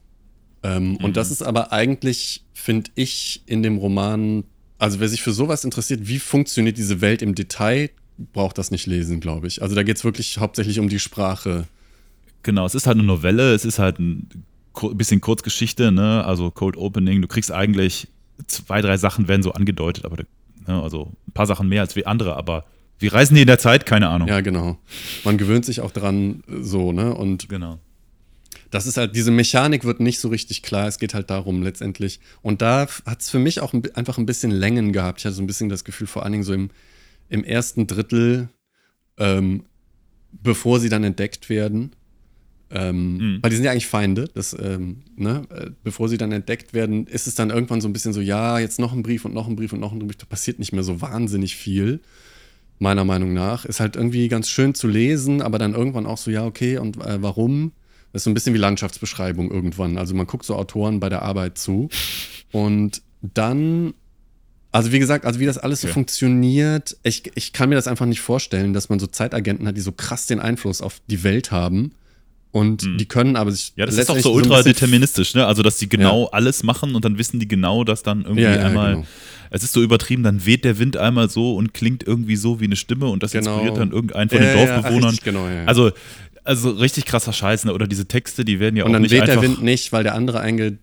[0.63, 4.43] Ähm, Und das ist aber eigentlich, finde ich, in dem Roman,
[4.79, 7.91] also wer sich für sowas interessiert, wie funktioniert diese Welt im Detail,
[8.33, 9.61] braucht das nicht lesen, glaube ich.
[9.61, 11.67] Also da geht es wirklich hauptsächlich um die Sprache.
[12.45, 14.29] Genau, es ist halt eine Novelle, es ist halt ein
[14.93, 16.23] bisschen Kurzgeschichte, ne?
[16.23, 17.23] also Cold Opening.
[17.23, 18.07] Du kriegst eigentlich
[18.45, 20.17] zwei, drei Sachen werden so angedeutet, aber
[20.67, 20.81] ne?
[20.81, 22.65] also ein paar Sachen mehr als wie andere, aber
[22.99, 23.87] wie reisen die in der Zeit?
[23.87, 24.27] Keine Ahnung.
[24.27, 24.77] Ja, genau.
[25.23, 27.15] Man gewöhnt sich auch dran so, ne?
[27.15, 27.79] Und Genau.
[28.69, 30.87] das ist halt, diese Mechanik wird nicht so richtig klar.
[30.87, 32.19] Es geht halt darum letztendlich.
[32.43, 35.19] Und da hat es für mich auch ein, einfach ein bisschen Längen gehabt.
[35.19, 36.69] Ich hatte so ein bisschen das Gefühl, vor allen Dingen so im,
[37.27, 38.49] im ersten Drittel,
[39.17, 39.63] ähm,
[40.31, 41.91] bevor sie dann entdeckt werden.
[42.75, 43.39] Ähm, Mhm.
[43.41, 44.29] Weil die sind ja eigentlich Feinde.
[44.33, 45.43] Das, ähm, ne?
[45.49, 48.59] äh, Bevor sie dann entdeckt werden, ist es dann irgendwann so ein bisschen so, ja,
[48.59, 50.17] jetzt noch ein Brief und noch ein Brief und noch ein Brief.
[50.17, 52.01] Da passiert nicht mehr so wahnsinnig viel
[52.79, 53.65] meiner Meinung nach.
[53.65, 56.97] Ist halt irgendwie ganz schön zu lesen, aber dann irgendwann auch so, ja, okay, und
[56.97, 57.71] äh, warum?
[58.11, 59.97] Das ist so ein bisschen wie Landschaftsbeschreibung irgendwann.
[59.97, 61.89] Also man guckt so Autoren bei der Arbeit zu
[62.51, 63.93] und dann,
[64.71, 65.93] also wie gesagt, also wie das alles so Okay.
[65.93, 69.81] funktioniert, ich, ich kann mir das einfach nicht vorstellen, dass man so Zeitagenten hat, die
[69.81, 71.91] so krass den Einfluss auf die Welt haben
[72.55, 72.97] und Hm.
[72.97, 75.45] die können aber sich Ja, das ist doch so ein ultra bisschen- deterministisch, ne?
[75.45, 78.55] Also, dass die genau alles machen und dann wissen die genau, dass dann irgendwie Ja,
[78.55, 78.93] ja, einmal.
[78.95, 79.05] genau.
[79.51, 82.63] Es ist so übertrieben, dann weht der Wind einmal so und klingt irgendwie so wie
[82.65, 83.51] eine Stimme und das Genau.
[83.55, 85.09] inspiriert dann irgendeinen von Ja, den ja, Dorfbewohnern.
[85.09, 85.65] richtig, genau, ja, ja.
[85.65, 85.91] Also,
[86.45, 87.73] also richtig krasser Scheiß, ne?
[87.73, 89.33] Oder diese Texte, die werden ja Und auch dann nicht weht einfach.
[89.41, 90.77] der Wind nicht, weil der andere einge,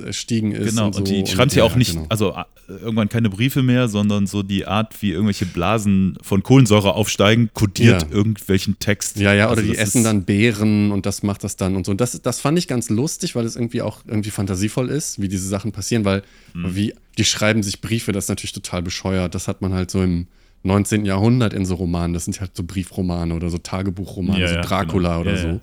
[0.00, 0.70] eingestiegen ist.
[0.70, 0.98] Genau, und, so.
[1.00, 2.06] und die schreiben ja auch nicht, genau.
[2.08, 6.94] also äh, irgendwann keine Briefe mehr, sondern so die Art, wie irgendwelche Blasen von Kohlensäure
[6.94, 8.08] aufsteigen, kodiert Ja.
[8.10, 9.16] irgendwelchen Text.
[9.18, 11.86] Ja, ja, oder Also die das essen dann Beeren und das macht das dann und
[11.86, 11.92] so.
[11.92, 15.28] Und das, das fand ich ganz lustig, weil es irgendwie auch irgendwie fantasievoll ist, wie
[15.28, 16.22] diese Sachen passieren, weil
[16.54, 16.74] Mhm.
[16.74, 19.34] wie die schreiben sich Briefe, das ist natürlich total bescheuert.
[19.34, 20.28] Das hat man halt so im
[20.62, 21.04] 19.
[21.04, 22.14] Jahrhundert in so Romanen.
[22.14, 25.20] Das sind halt so Briefromane oder so Tagebuchromane, Ja, so Dracula genau.
[25.20, 25.60] oder so.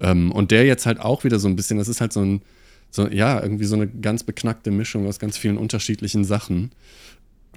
[0.00, 2.42] Ähm, und der jetzt halt auch wieder so ein bisschen, das ist halt so ein,
[2.90, 6.72] so, ja, irgendwie so eine ganz beknackte Mischung aus ganz vielen unterschiedlichen Sachen.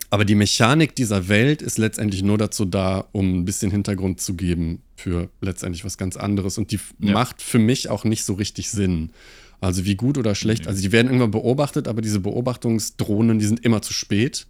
[0.09, 4.34] Aber die Mechanik dieser Welt ist letztendlich nur dazu da, um ein bisschen Hintergrund zu
[4.34, 6.57] geben für letztendlich was ganz anderes.
[6.57, 7.13] Und die ja.
[7.13, 9.11] macht für mich auch nicht so richtig Sinn.
[9.61, 10.67] Also wie gut oder schlecht.
[10.67, 14.47] Also die werden irgendwann beobachtet, aber diese Beobachtungsdrohnen, die sind immer zu spät.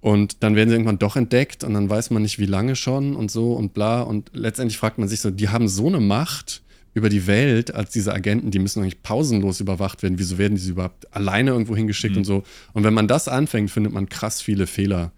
[0.00, 3.14] Und dann werden sie irgendwann doch entdeckt und dann weiß man nicht, wie lange schon
[3.14, 4.00] und so und bla.
[4.00, 6.62] Und letztendlich fragt man sich so, die haben so eine Macht
[6.92, 10.18] über die Welt als diese Agenten, die müssen eigentlich pausenlos überwacht werden.
[10.18, 12.18] Wieso werden die überhaupt alleine irgendwo hingeschickt mhm.
[12.18, 12.42] und so?
[12.72, 15.12] Und wenn man das anfängt, findet man krass viele Fehler.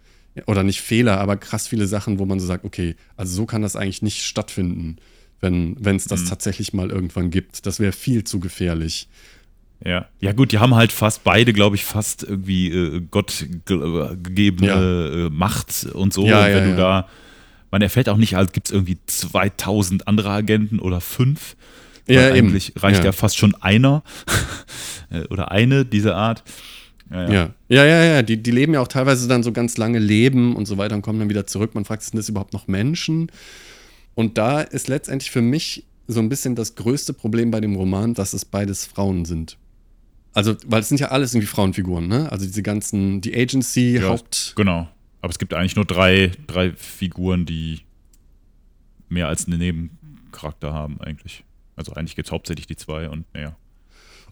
[0.47, 3.61] Oder nicht Fehler, aber krass viele Sachen, wo man so sagt, okay, also so kann
[3.61, 4.97] das eigentlich nicht stattfinden,
[5.41, 6.29] wenn es das mhm.
[6.29, 7.67] tatsächlich mal irgendwann gibt.
[7.67, 9.09] Das wäre viel zu gefährlich.
[9.85, 10.07] Ja.
[10.21, 14.67] ja, gut, die haben halt fast beide, glaube ich, fast irgendwie äh, Gott ge gegebene
[14.69, 15.27] ja.
[15.27, 16.25] äh, Macht und so.
[16.25, 17.09] Ja, und wenn ja, du da,
[17.73, 21.57] man erfährt auch nicht, als gibt es irgendwie 2000 andere Agenten oder fünf.
[22.07, 22.81] Ja, eigentlich eben.
[22.81, 23.13] reicht ja.
[23.13, 24.03] fast schon einer
[25.11, 26.45] äh, oder eine dieser Art.
[27.11, 28.23] Ja, ja, ja, ja, ja.
[28.23, 31.03] Die, die leben ja auch teilweise dann so ganz lange Leben und so weiter und
[31.03, 31.75] kommen dann wieder zurück.
[31.75, 33.31] Man fragt sich, sind das überhaupt noch Menschen?
[34.15, 38.15] Und da ist letztendlich für mich so ein bisschen das größte Problem bei dem Roman,
[38.15, 39.57] dass es beides Frauen sind.
[40.35, 42.33] Also, weil es sind ja alles irgendwie Frauenfiguren, ne?
[42.33, 44.55] Also diese ganzen, die Agency, ja, Haupt.
[44.57, 44.89] Genau.
[45.23, 47.81] Aber es gibt eigentlich nur drei, drei Figuren, die
[49.09, 51.45] mehr als einen Nebencharakter haben, eigentlich.
[51.77, 53.57] Also eigentlich gibt es hauptsächlich die zwei und naja.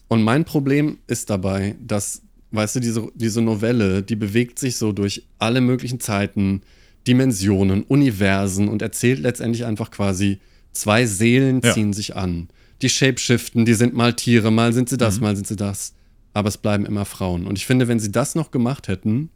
[0.09, 4.91] Und mein Problem ist dabei, dass, weißt du, diese, diese Novelle, die bewegt sich so
[4.91, 6.63] durch alle möglichen Zeiten,
[7.07, 10.41] Dimensionen, Universen und erzählt letztendlich einfach quasi,
[10.73, 11.93] zwei Seelen ziehen ja.
[11.93, 12.49] sich an.
[12.83, 15.23] Die shapeshiften, die sind mal Tiere, mal sind sie das, mhm.
[15.23, 15.95] mal sind sie das.
[16.33, 17.47] Aber es bleiben immer Frauen.
[17.47, 19.31] Und ich finde, wenn sie das noch gemacht hätten,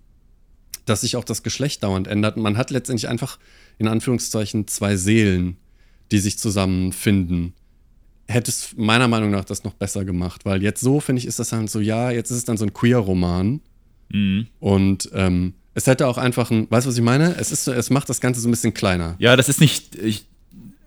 [0.85, 3.39] dass sich auch das Geschlecht dauernd ändert, man hat letztendlich einfach
[3.79, 5.57] in Anführungszeichen zwei Seelen,
[6.13, 7.55] die sich zusammenfinden
[8.27, 11.39] hätte es meiner Meinung nach das noch besser gemacht, weil jetzt so, finde ich, ist
[11.39, 13.61] das dann so, ja, jetzt ist es dann so ein Queer-Roman.
[14.11, 14.47] Mhm.
[14.61, 17.37] Und ähm, es hätte auch einfach ein, weißt du, was ich meine?
[17.37, 19.17] Es, ist es macht das Ganze so ein bisschen kleiner.
[19.19, 20.25] Ja, das ist nicht, ich,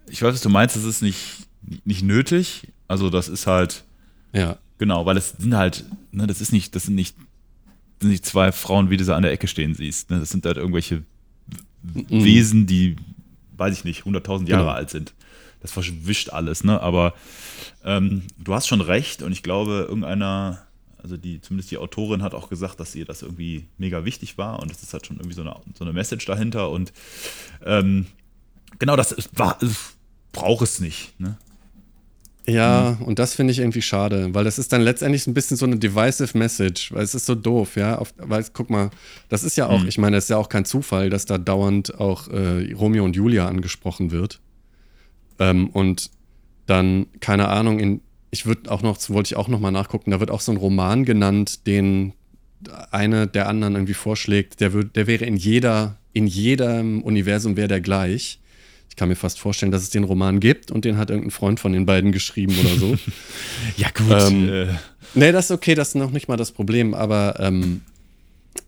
[0.10, 1.20] ich weiß, was du meinst, das ist nicht,
[1.86, 2.68] nicht nötig.
[2.88, 3.84] Also, das ist halt.
[4.34, 4.58] Ja.
[4.78, 7.16] Genau, weil es sind halt, ne, das ist nicht, das sind nicht,
[8.02, 10.10] nicht zwei Frauen, wie du sie an der Ecke stehen siehst.
[10.10, 10.20] Ne?
[10.20, 11.04] Das sind halt irgendwelche
[11.84, 12.06] mhm.
[12.10, 12.96] Wesen, die,
[13.56, 14.68] weiß ich nicht, 100.000 Jahre genau.
[14.68, 15.14] alt sind
[15.62, 16.82] das verschwischt alles, ne?
[16.82, 17.14] Aber
[17.84, 20.64] ähm, du hast schon recht und ich glaube, irgendeiner,
[21.02, 24.60] also die, zumindest die Autorin hat auch gesagt, dass ihr das irgendwie mega wichtig war
[24.60, 26.94] und es ist halt schon irgendwie so eine, so eine Message dahinter und
[27.66, 28.08] ähm,
[28.80, 29.58] genau das war,
[30.32, 31.38] braucht es nicht, ne?
[32.50, 33.06] Ja, mhm.
[33.06, 35.78] und das finde ich irgendwie schade, weil das ist dann letztendlich ein bisschen so eine
[35.78, 37.98] divisive Message, weil es ist so doof, ja.
[37.98, 38.90] Auf, weil, guck mal,
[39.28, 39.88] das ist ja auch, mhm.
[39.90, 43.18] ich meine, es ist ja auch kein Zufall, dass da dauernd auch äh, Romeo und
[43.18, 44.40] Julia angesprochen wird.
[45.40, 46.10] Ähm, und
[46.68, 50.22] dann, keine Ahnung, in, ich würde auch noch, wollte ich auch noch mal nachgucken, da
[50.22, 52.14] wird auch so ein Roman genannt, den
[52.92, 57.68] eine der anderen irgendwie vorschlägt, der, würd, der wäre in jeder, in jedem Universum wäre
[57.68, 58.40] der gleich.
[58.90, 61.60] Ich kann mir fast vorstellen, dass es den Roman gibt und den hat irgendein Freund
[61.60, 62.98] von den beiden geschrieben oder so.
[63.78, 64.08] ja, gut.
[64.10, 64.68] Ähm, äh.
[65.14, 67.82] Nee, das ist okay, das ist noch nicht mal das Problem, aber ähm,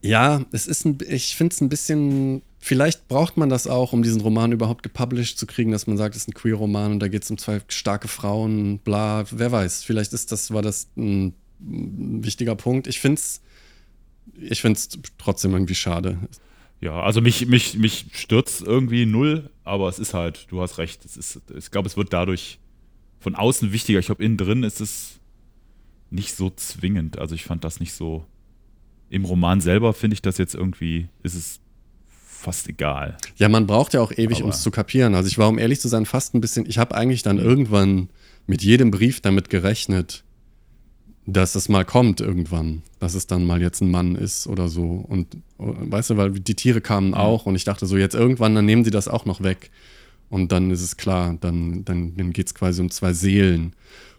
[0.02, 4.04] ja, es ist ein, ich finde es ein bisschen Vielleicht braucht man das auch, um
[4.04, 7.08] diesen Roman überhaupt gepublished zu kriegen, dass man sagt, es ist ein Queer-Roman und da
[7.08, 9.84] geht es um zwei starke Frauen, bla, wer weiß.
[9.84, 12.88] Vielleicht ist das, war das ein, wichtiger Punkt.
[12.88, 13.42] Ich finde es
[14.42, 16.18] ich find's trotzdem irgendwie schade.
[16.82, 21.04] Ja, also mich, mich, mich stürzt irgendwie null, aber es ist halt, du hast recht,
[21.04, 22.60] es ist, ich glaube, es wird dadurch
[23.20, 24.00] von außen wichtiger.
[24.00, 25.20] Ich glaube, innen drin ist es
[26.10, 27.20] nicht so zwingend.
[27.20, 28.26] Also ich fand das nicht so.
[29.10, 31.60] Im Roman selber finde ich das jetzt irgendwie, ist es
[32.40, 33.18] fast egal.
[33.36, 35.16] Ja, man braucht ja auch ewig, um es zu kapieren.
[35.16, 38.10] Also ich war, um ehrlich zu sein, fast ein bisschen, ich habe eigentlich dann irgendwann
[38.48, 40.24] mit jedem Brief damit gerechnet,
[41.34, 44.84] dass es mal kommt irgendwann, dass es dann mal jetzt ein Mann ist oder so.
[44.84, 48.66] Und weißt du, weil die Tiere kamen auch und ich dachte so, jetzt irgendwann, dann
[48.66, 49.72] nehmen sie das auch noch weg.
[50.30, 53.74] Und dann ist es klar, dann, dann, dann geht es quasi um zwei Seelen.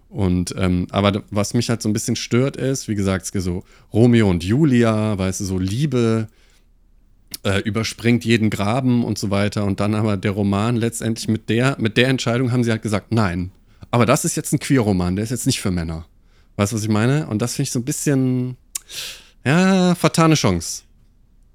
[0.09, 4.29] Und ähm, aber was mich halt so ein bisschen stört ist, wie gesagt, so Romeo
[4.29, 6.27] und Julia, weißt du, so Liebe,
[7.45, 9.65] äh, überspringt jeden Graben und so weiter.
[9.65, 13.13] Und dann aber der Roman letztendlich mit der, mit der Entscheidung haben sie halt gesagt,
[13.13, 13.53] nein.
[13.93, 16.07] Aber das ist jetzt ein Queer-Roman, der ist jetzt nicht für Männer.
[16.61, 17.27] Weißt du, was ich meine?
[17.27, 18.59] Und das finde ich so ein bisschen,
[19.47, 20.83] ja, vertane Chance.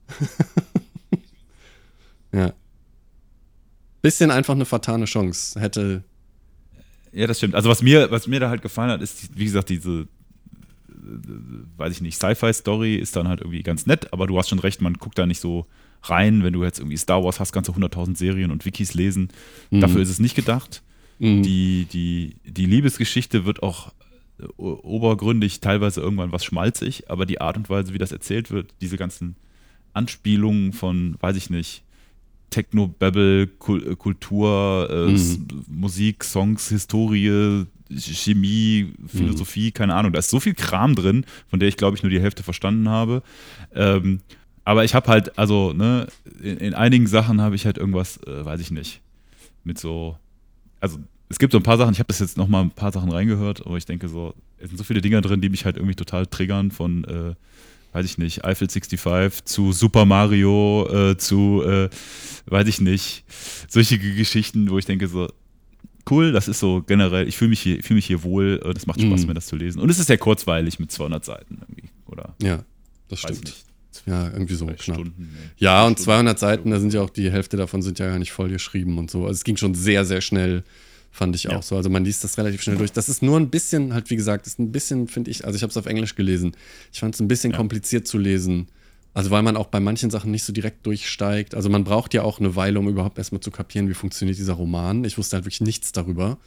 [2.33, 2.53] ja.
[4.01, 5.61] Bisschen einfach eine vertane Chance.
[5.61, 6.03] Hätte.
[7.11, 7.53] Ja, das stimmt.
[7.53, 10.07] Also was mir, was mir da halt gefallen hat, ist, wie gesagt, diese
[11.77, 14.81] weiß ich nicht, Sci-Fi-Story ist dann halt irgendwie ganz nett, aber du hast schon recht,
[14.81, 15.67] man guckt da nicht so
[16.01, 19.29] rein, wenn du jetzt irgendwie Star Wars hast, ganze 100.000 Serien und Wikis lesen.
[19.69, 19.81] Mhm.
[19.81, 20.81] Dafür ist es nicht gedacht.
[21.19, 21.43] Mhm.
[21.43, 23.93] Die, die, die Liebesgeschichte wird auch
[24.57, 28.97] obergründig, teilweise irgendwann was schmalzig, aber die Art und Weise, wie das erzählt wird, diese
[28.97, 29.36] ganzen
[29.93, 31.83] Anspielungen von, weiß ich nicht,
[32.49, 35.47] Techno-Babble, äh, Kultur, äh, Mhm.
[35.67, 37.65] Musik, Songs, Historie,
[37.97, 40.11] Chemie, Philosophie, keine Ahnung.
[40.13, 42.89] Da ist so viel Kram drin, von der ich, glaube ich, nur die Hälfte verstanden
[42.89, 43.23] habe.
[43.73, 44.21] Ähm,
[44.63, 46.07] aber ich habe halt, also, ne,
[46.41, 49.01] in, in einigen Sachen habe ich halt irgendwas, äh, weiß ich nicht,
[49.63, 50.17] mit so,
[50.79, 50.97] also
[51.30, 53.11] es gibt so ein paar Sachen, ich habe das jetzt noch mal ein paar Sachen
[53.11, 55.95] reingehört, aber ich denke so, es sind so viele Dinger drin, die mich halt irgendwie
[55.95, 57.34] total triggern von, äh,
[57.93, 61.89] weiß ich nicht, Eiffel 65 zu Super Mario, äh, zu, äh,
[62.47, 63.23] weiß ich nicht,
[63.69, 65.30] solche Geschichten, wo ich denke so,
[66.09, 68.86] cool, das ist so generell, ich fühle mich, hier- fühl mich hier wohl, äh, das
[68.86, 69.28] macht Spaß, Mhm.
[69.28, 69.80] mir das zu lesen.
[69.82, 72.36] Und es ist sehr kurzweilig mit 200 Seiten irgendwie, oder?
[72.41, 72.63] Ja,
[73.07, 73.55] das stimmt.
[74.05, 74.82] Ja, irgendwie so knapp.
[74.84, 75.30] Stunden.
[75.34, 75.49] nee.
[75.57, 76.03] Ja, und Stunden.
[76.03, 78.97] 200 Seiten, da sind ja auch die Hälfte davon sind ja gar nicht voll geschrieben
[78.99, 79.21] und so.
[79.21, 80.63] Also es ging schon sehr, sehr schnell,
[81.16, 81.61] fand ich auch Ja.
[81.61, 81.78] so.
[81.78, 82.91] Also man liest das relativ schnell durch.
[82.91, 85.63] Das ist nur ein bisschen, halt wie gesagt, ist ein bisschen, finde ich, also ich
[85.63, 86.55] habe es auf Englisch gelesen.
[86.91, 87.57] Ich fand es ein bisschen Ja.
[87.57, 88.68] kompliziert zu lesen.
[89.13, 91.55] Also weil man auch bei manchen Sachen nicht so direkt durchsteigt.
[91.55, 94.53] Also man braucht ja auch eine Weile, um überhaupt erstmal zu kapieren, wie funktioniert dieser
[94.53, 95.05] Roman.
[95.05, 96.38] Ich wusste halt wirklich nichts darüber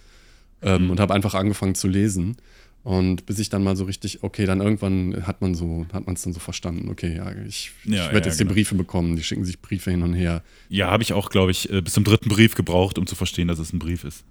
[0.60, 0.90] ähm, Mhm.
[0.90, 2.36] und habe einfach angefangen zu lesen.
[2.84, 6.14] Und bis ich dann mal so richtig, okay, dann irgendwann hat man so, hat man
[6.14, 8.48] es dann so verstanden, okay, ja, ich, Ja, ich werde ja, jetzt genau.
[8.50, 10.42] die Briefe bekommen, die schicken sich Briefe hin und her.
[10.68, 13.48] Ja, habe ich auch, glaube ich, äh, bis zum dritten Brief gebraucht, um zu verstehen,
[13.48, 14.24] dass es ein Brief ist.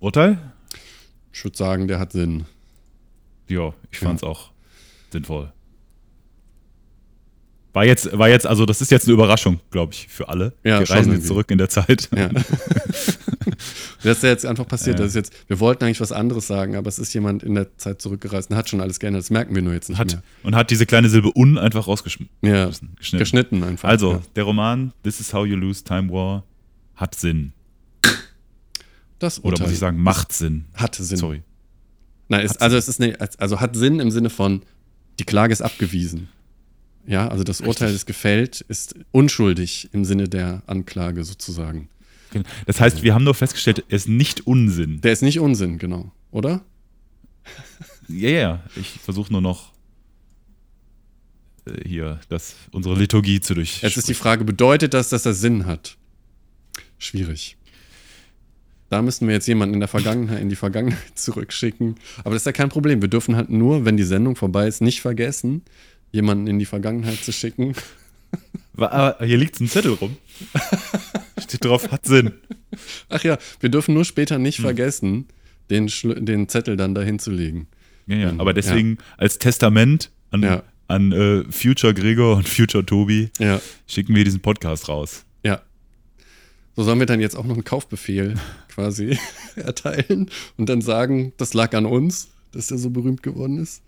[0.00, 0.38] Urteil?
[1.32, 2.44] Ich würde sagen, der hat Sinn.
[3.48, 4.08] Ja, ich Ja.
[4.08, 4.50] fand es auch
[5.12, 5.52] sinnvoll.
[7.72, 10.52] War jetzt, war jetzt, also das ist jetzt eine Überraschung, glaube ich, für alle.
[10.62, 12.08] Ja, Wir reisen jetzt zurück in der Zeit.
[12.16, 12.28] Ja.
[14.04, 15.00] das ist ja jetzt einfach passiert.
[15.00, 17.76] Das ist jetzt, wir wollten eigentlich was anderes sagen, aber es ist jemand in der
[17.76, 19.22] Zeit zurückgereist und hat schon alles geändert.
[19.24, 22.32] Das merken wir nur jetzt nicht Hat, und hat diese kleine Silbe un einfach rausgeschnitten.
[22.42, 22.56] mehr.
[22.56, 22.66] Ja,
[22.96, 23.18] Geschnitten.
[23.18, 23.88] geschnitten einfach.
[23.88, 26.44] Also, der Roman This is How You Lose Time War
[26.94, 27.52] hat Sinn.
[29.24, 30.66] Das Oder muss ich sagen, macht Sinn.
[30.74, 31.16] hat Sinn.
[31.16, 31.42] Sorry.
[32.28, 34.62] Nein, ist, also es ist ne, also hat Sinn im Sinne von
[35.18, 36.28] die Klage ist abgewiesen.
[37.06, 41.88] Ja, also das Urteil ist gefällt, ist unschuldig im Sinne der Anklage sozusagen.
[42.66, 45.00] Das heißt, wir haben nur festgestellt, er ist nicht Unsinn.
[45.02, 46.64] Der ist nicht Unsinn, genau, oder?
[48.08, 49.72] Ja, ja, ich versuche nur noch
[51.66, 53.82] äh, hier das, unsere Liturgie zu durch.
[53.82, 55.96] Jetzt ist die Frage, bedeutet das, dass er Sinn hat?
[56.98, 57.56] Schwierig.
[58.94, 61.96] Da müssten wir jetzt jemanden in der Vergangenheit, in die Vergangenheit zurückschicken.
[62.18, 63.02] Aber das ist ja kein Problem.
[63.02, 65.62] Wir dürfen halt nur, wenn die Sendung vorbei ist, nicht vergessen,
[66.12, 67.74] jemanden in die Vergangenheit zu schicken.
[68.76, 70.16] Aber hier liegt ein Zettel rum.
[71.42, 72.34] Steht drauf, hat Sinn.
[73.08, 74.42] Ach ja, wir dürfen nur später Hm.
[74.42, 75.26] nicht vergessen,
[75.70, 75.90] den,
[76.24, 77.66] den Zettel dann dahin zu legen.
[78.06, 78.34] Ja, ja.
[78.38, 80.62] Aber deswegen als Testament an, Ja.
[80.86, 85.24] an äh, Future Gregor und Future Tobi Ja, schicken wir diesen Podcast raus.
[85.42, 85.60] ja.
[86.76, 88.34] So sollen wir dann jetzt auch noch einen Kaufbefehl
[88.74, 89.18] quasi
[89.56, 93.82] erteilen und dann sagen, das lag an uns, dass er so berühmt geworden ist.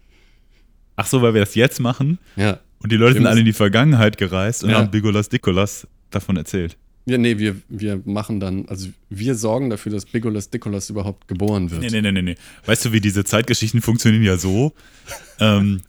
[0.97, 2.61] Ach so, weil wir das jetzt machen Ja.
[2.83, 4.79] und die Leute Wir sind alle in die Vergangenheit gereist und Ja.
[4.79, 6.77] haben Bigolas Dikolas davon erzählt.
[7.09, 11.71] Ja, nee, wir, wir machen dann, also wir sorgen dafür, dass Bigolas Dikolas überhaupt geboren
[11.71, 11.83] wird.
[11.83, 12.35] Nee, nee, nee, nee, nee.
[12.65, 14.73] Weißt du, wie diese Zeitgeschichten funktionieren ja so?
[15.39, 15.83] ähm,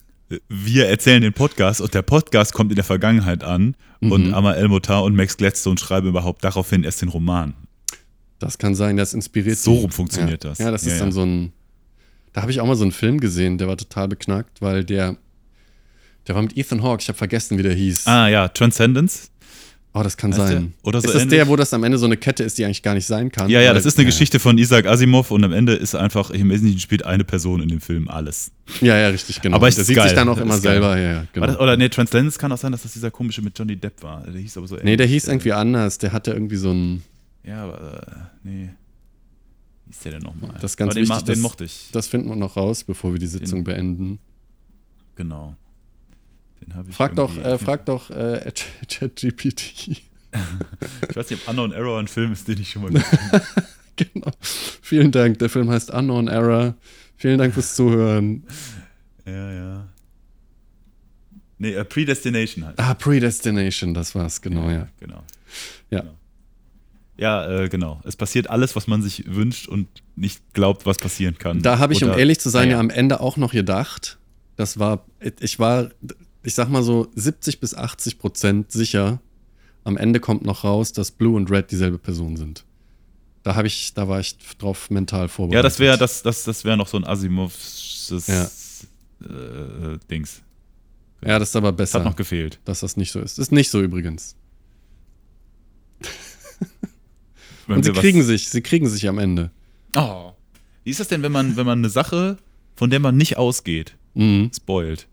[0.49, 4.33] wir erzählen den Podcast und der Podcast kommt in der Vergangenheit an und Mhm.
[4.33, 7.53] Amal Elmotar und Max Gladstone schreiben überhaupt daraufhin erst den Roman.
[8.39, 10.49] Das kann sein, das inspiriert So rum funktioniert ja.
[10.51, 10.59] das.
[10.59, 11.13] Ja, das Ja, ist dann ja.
[11.13, 11.51] so ein.
[12.33, 15.15] Da habe ich auch mal so einen Film gesehen, der war total beknackt, weil der.
[16.27, 18.05] Der war mit Ethan Hawke, ich habe vergessen, wie der hieß.
[18.05, 19.31] Ah ja, Transcendence.
[19.93, 20.47] oh, das kann heißt der?
[20.47, 20.73] sein.
[20.83, 21.37] Oder so ist das ähnlich?
[21.39, 23.49] der, wo das am Ende so eine Kette ist, die eigentlich gar nicht sein kann?
[23.49, 26.49] Ja, ja, das ist eine Geschichte von Isaac Asimov und am Ende ist einfach, im
[26.49, 28.51] Wesentlichen spielt eine Person in dem Film alles.
[28.81, 29.55] Ja, ja, richtig, genau.
[29.55, 30.09] Aber der ist sieht geil.
[30.09, 30.61] sich dann auch Das immer geil.
[30.61, 31.47] selber, ja, ja, genau.
[31.47, 34.21] Das, oder nee, Transcendence kann auch sein, dass das dieser komische mit Johnny Depp war.
[34.27, 35.23] Der hieß aber so nee, der ähnlich.
[35.23, 35.97] hieß irgendwie anders.
[35.97, 37.03] Der hatte irgendwie so ein.
[37.47, 38.69] Ja, aber äh, nee.
[39.85, 40.51] Wie ist der denn nochmal?
[40.61, 41.89] Das ist ganz aber den, wichtig, den dass- mochte ich.
[41.93, 44.19] Das finden wir noch raus, bevor wir die Sitzung beenden.
[45.15, 45.55] Genau.
[46.61, 48.51] Den habe ich Frag doch, äh, frag doch äh,
[48.89, 49.61] ChatGPT.
[49.87, 53.45] Ich weiß nicht, ob Unknown Error ein Film ist, den ich schon mal gesehen habe.
[53.95, 54.31] genau.
[54.41, 55.39] Vielen Dank.
[55.39, 56.75] Der Film heißt Unknown Error.
[57.15, 58.43] Vielen Dank fürs Zuhören.
[59.25, 59.87] Ja, ja.
[61.59, 62.77] Nee, äh, Predestination halt.
[62.77, 64.87] Ah, Predestination, das war's, genau, ja.
[64.99, 65.23] Genau.
[65.89, 66.01] Ja.
[66.01, 66.16] Genau.
[67.17, 67.99] Ja, äh, genau.
[68.03, 71.61] Es passiert alles, was man sich wünscht und nicht glaubt, was passieren kann.
[71.61, 74.19] Da habe ich, um Oder- ehrlich zu sein, Ah, ja am Ende auch noch gedacht,
[74.55, 75.05] das war,
[75.39, 75.89] ich war,
[76.43, 79.19] ich sag mal so 70 bis 80 Prozent sicher,
[79.83, 82.65] am Ende kommt noch raus, dass Blue und Red dieselbe Person sind.
[83.43, 85.55] Da habe ich, da war ich drauf mental vorbereitet.
[85.57, 88.43] Ja, das wäre das, das, das wär noch so ein Asimovs Ja.
[89.25, 90.41] äh, Dings.
[91.25, 92.59] Ja, das ist aber Das hat besser, noch gefehlt.
[92.65, 93.39] dass das nicht so ist.
[93.39, 94.35] Ist nicht so übrigens.
[95.99, 96.07] Wenn
[97.67, 99.51] Und sie kriegen sich, sie kriegen sich am Ende.
[99.95, 100.31] Oh.
[100.83, 102.37] Wie ist das denn, wenn man, wenn man eine Sache
[102.75, 104.51] von der man nicht ausgeht, Mhm.
[104.55, 105.07] spoilt.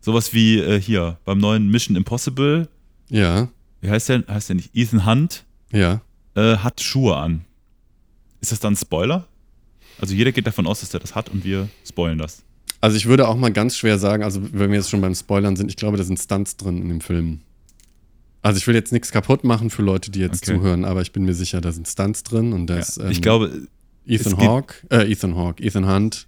[0.00, 2.68] Sowas wie äh, hier beim neuen Mission Impossible,
[3.08, 3.48] Ja,
[3.80, 4.70] wie heißt der, heißt der nicht?
[4.74, 6.00] Ethan Hunt ja.
[6.34, 7.44] äh, hat Schuhe an.
[8.40, 9.26] Ist das dann ein Spoiler?
[10.00, 12.42] Also jeder geht davon aus, dass er das hat und wir spoilen das.
[12.80, 15.54] Also ich würde auch mal ganz schwer sagen, also wenn wir jetzt schon beim Spoilern
[15.56, 17.40] sind, ich glaube, da sind Stunts drin in dem Film.
[18.42, 20.56] Also ich will jetzt nichts kaputt machen für Leute, die jetzt Okay.
[20.58, 23.10] zuhören, aber ich bin mir sicher, da sind Stunts drin und da ist Ja, ähm,
[23.12, 23.66] ich glaube,
[24.04, 26.26] Ethan Hawke, äh, Ethan Hawke, Ethan Hunt.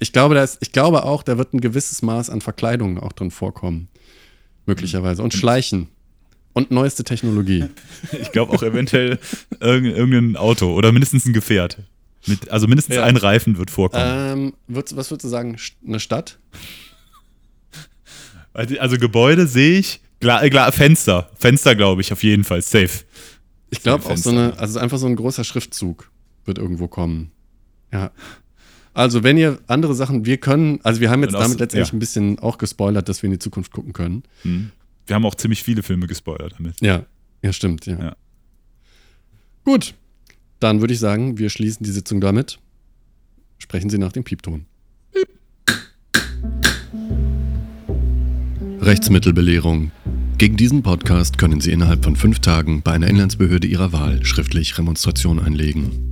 [0.00, 3.12] Ich glaube, da ist, ich glaube auch, da wird ein gewisses Maß an Verkleidung auch
[3.12, 3.88] drin vorkommen.
[4.66, 5.22] Möglicherweise.
[5.22, 5.88] Und Schleichen.
[6.52, 7.64] Und neueste Technologie.
[8.20, 9.18] ich glaube auch eventuell
[9.60, 11.78] irgend- irgendein Auto oder mindestens ein Gefährt.
[12.26, 13.04] Mit, also mindestens Ja.
[13.04, 14.04] ein Reifen wird vorkommen.
[14.06, 15.56] ähm, was würdest du sagen?
[15.86, 16.38] Eine Stadt?
[18.52, 21.30] Also, also Gebäude sehe ich, klar, äh, klar, Fenster.
[21.34, 23.04] Fenster glaube ich auf jeden Fall, safe.
[23.70, 26.10] Ich glaube auch so eine, also einfach so ein großer Schriftzug
[26.44, 27.30] wird irgendwo kommen.
[27.92, 28.10] Ja.
[28.94, 31.94] Also, wenn ihr andere Sachen, wir können, also wir haben jetzt damit letztendlich ja.
[31.94, 34.24] ein bisschen auch gespoilert, dass wir in die Zukunft gucken können.
[34.42, 34.70] Hm.
[35.06, 36.80] Wir haben auch ziemlich viele Filme gespoilert damit.
[36.80, 37.04] Ja,
[37.42, 37.98] ja, stimmt, ja.
[37.98, 38.16] Ja.
[39.64, 39.94] Gut,
[40.60, 42.58] dann würde ich sagen, wir schließen die Sitzung damit.
[43.58, 44.66] Sprechen Sie nach dem Piepton.
[48.88, 49.90] Rechtsmittelbelehrung.
[50.38, 54.78] Gegen diesen Podcast können Sie innerhalb von fünf Tagen bei einer Inlandsbehörde Ihrer Wahl schriftlich
[54.78, 56.07] Remonstration einlegen.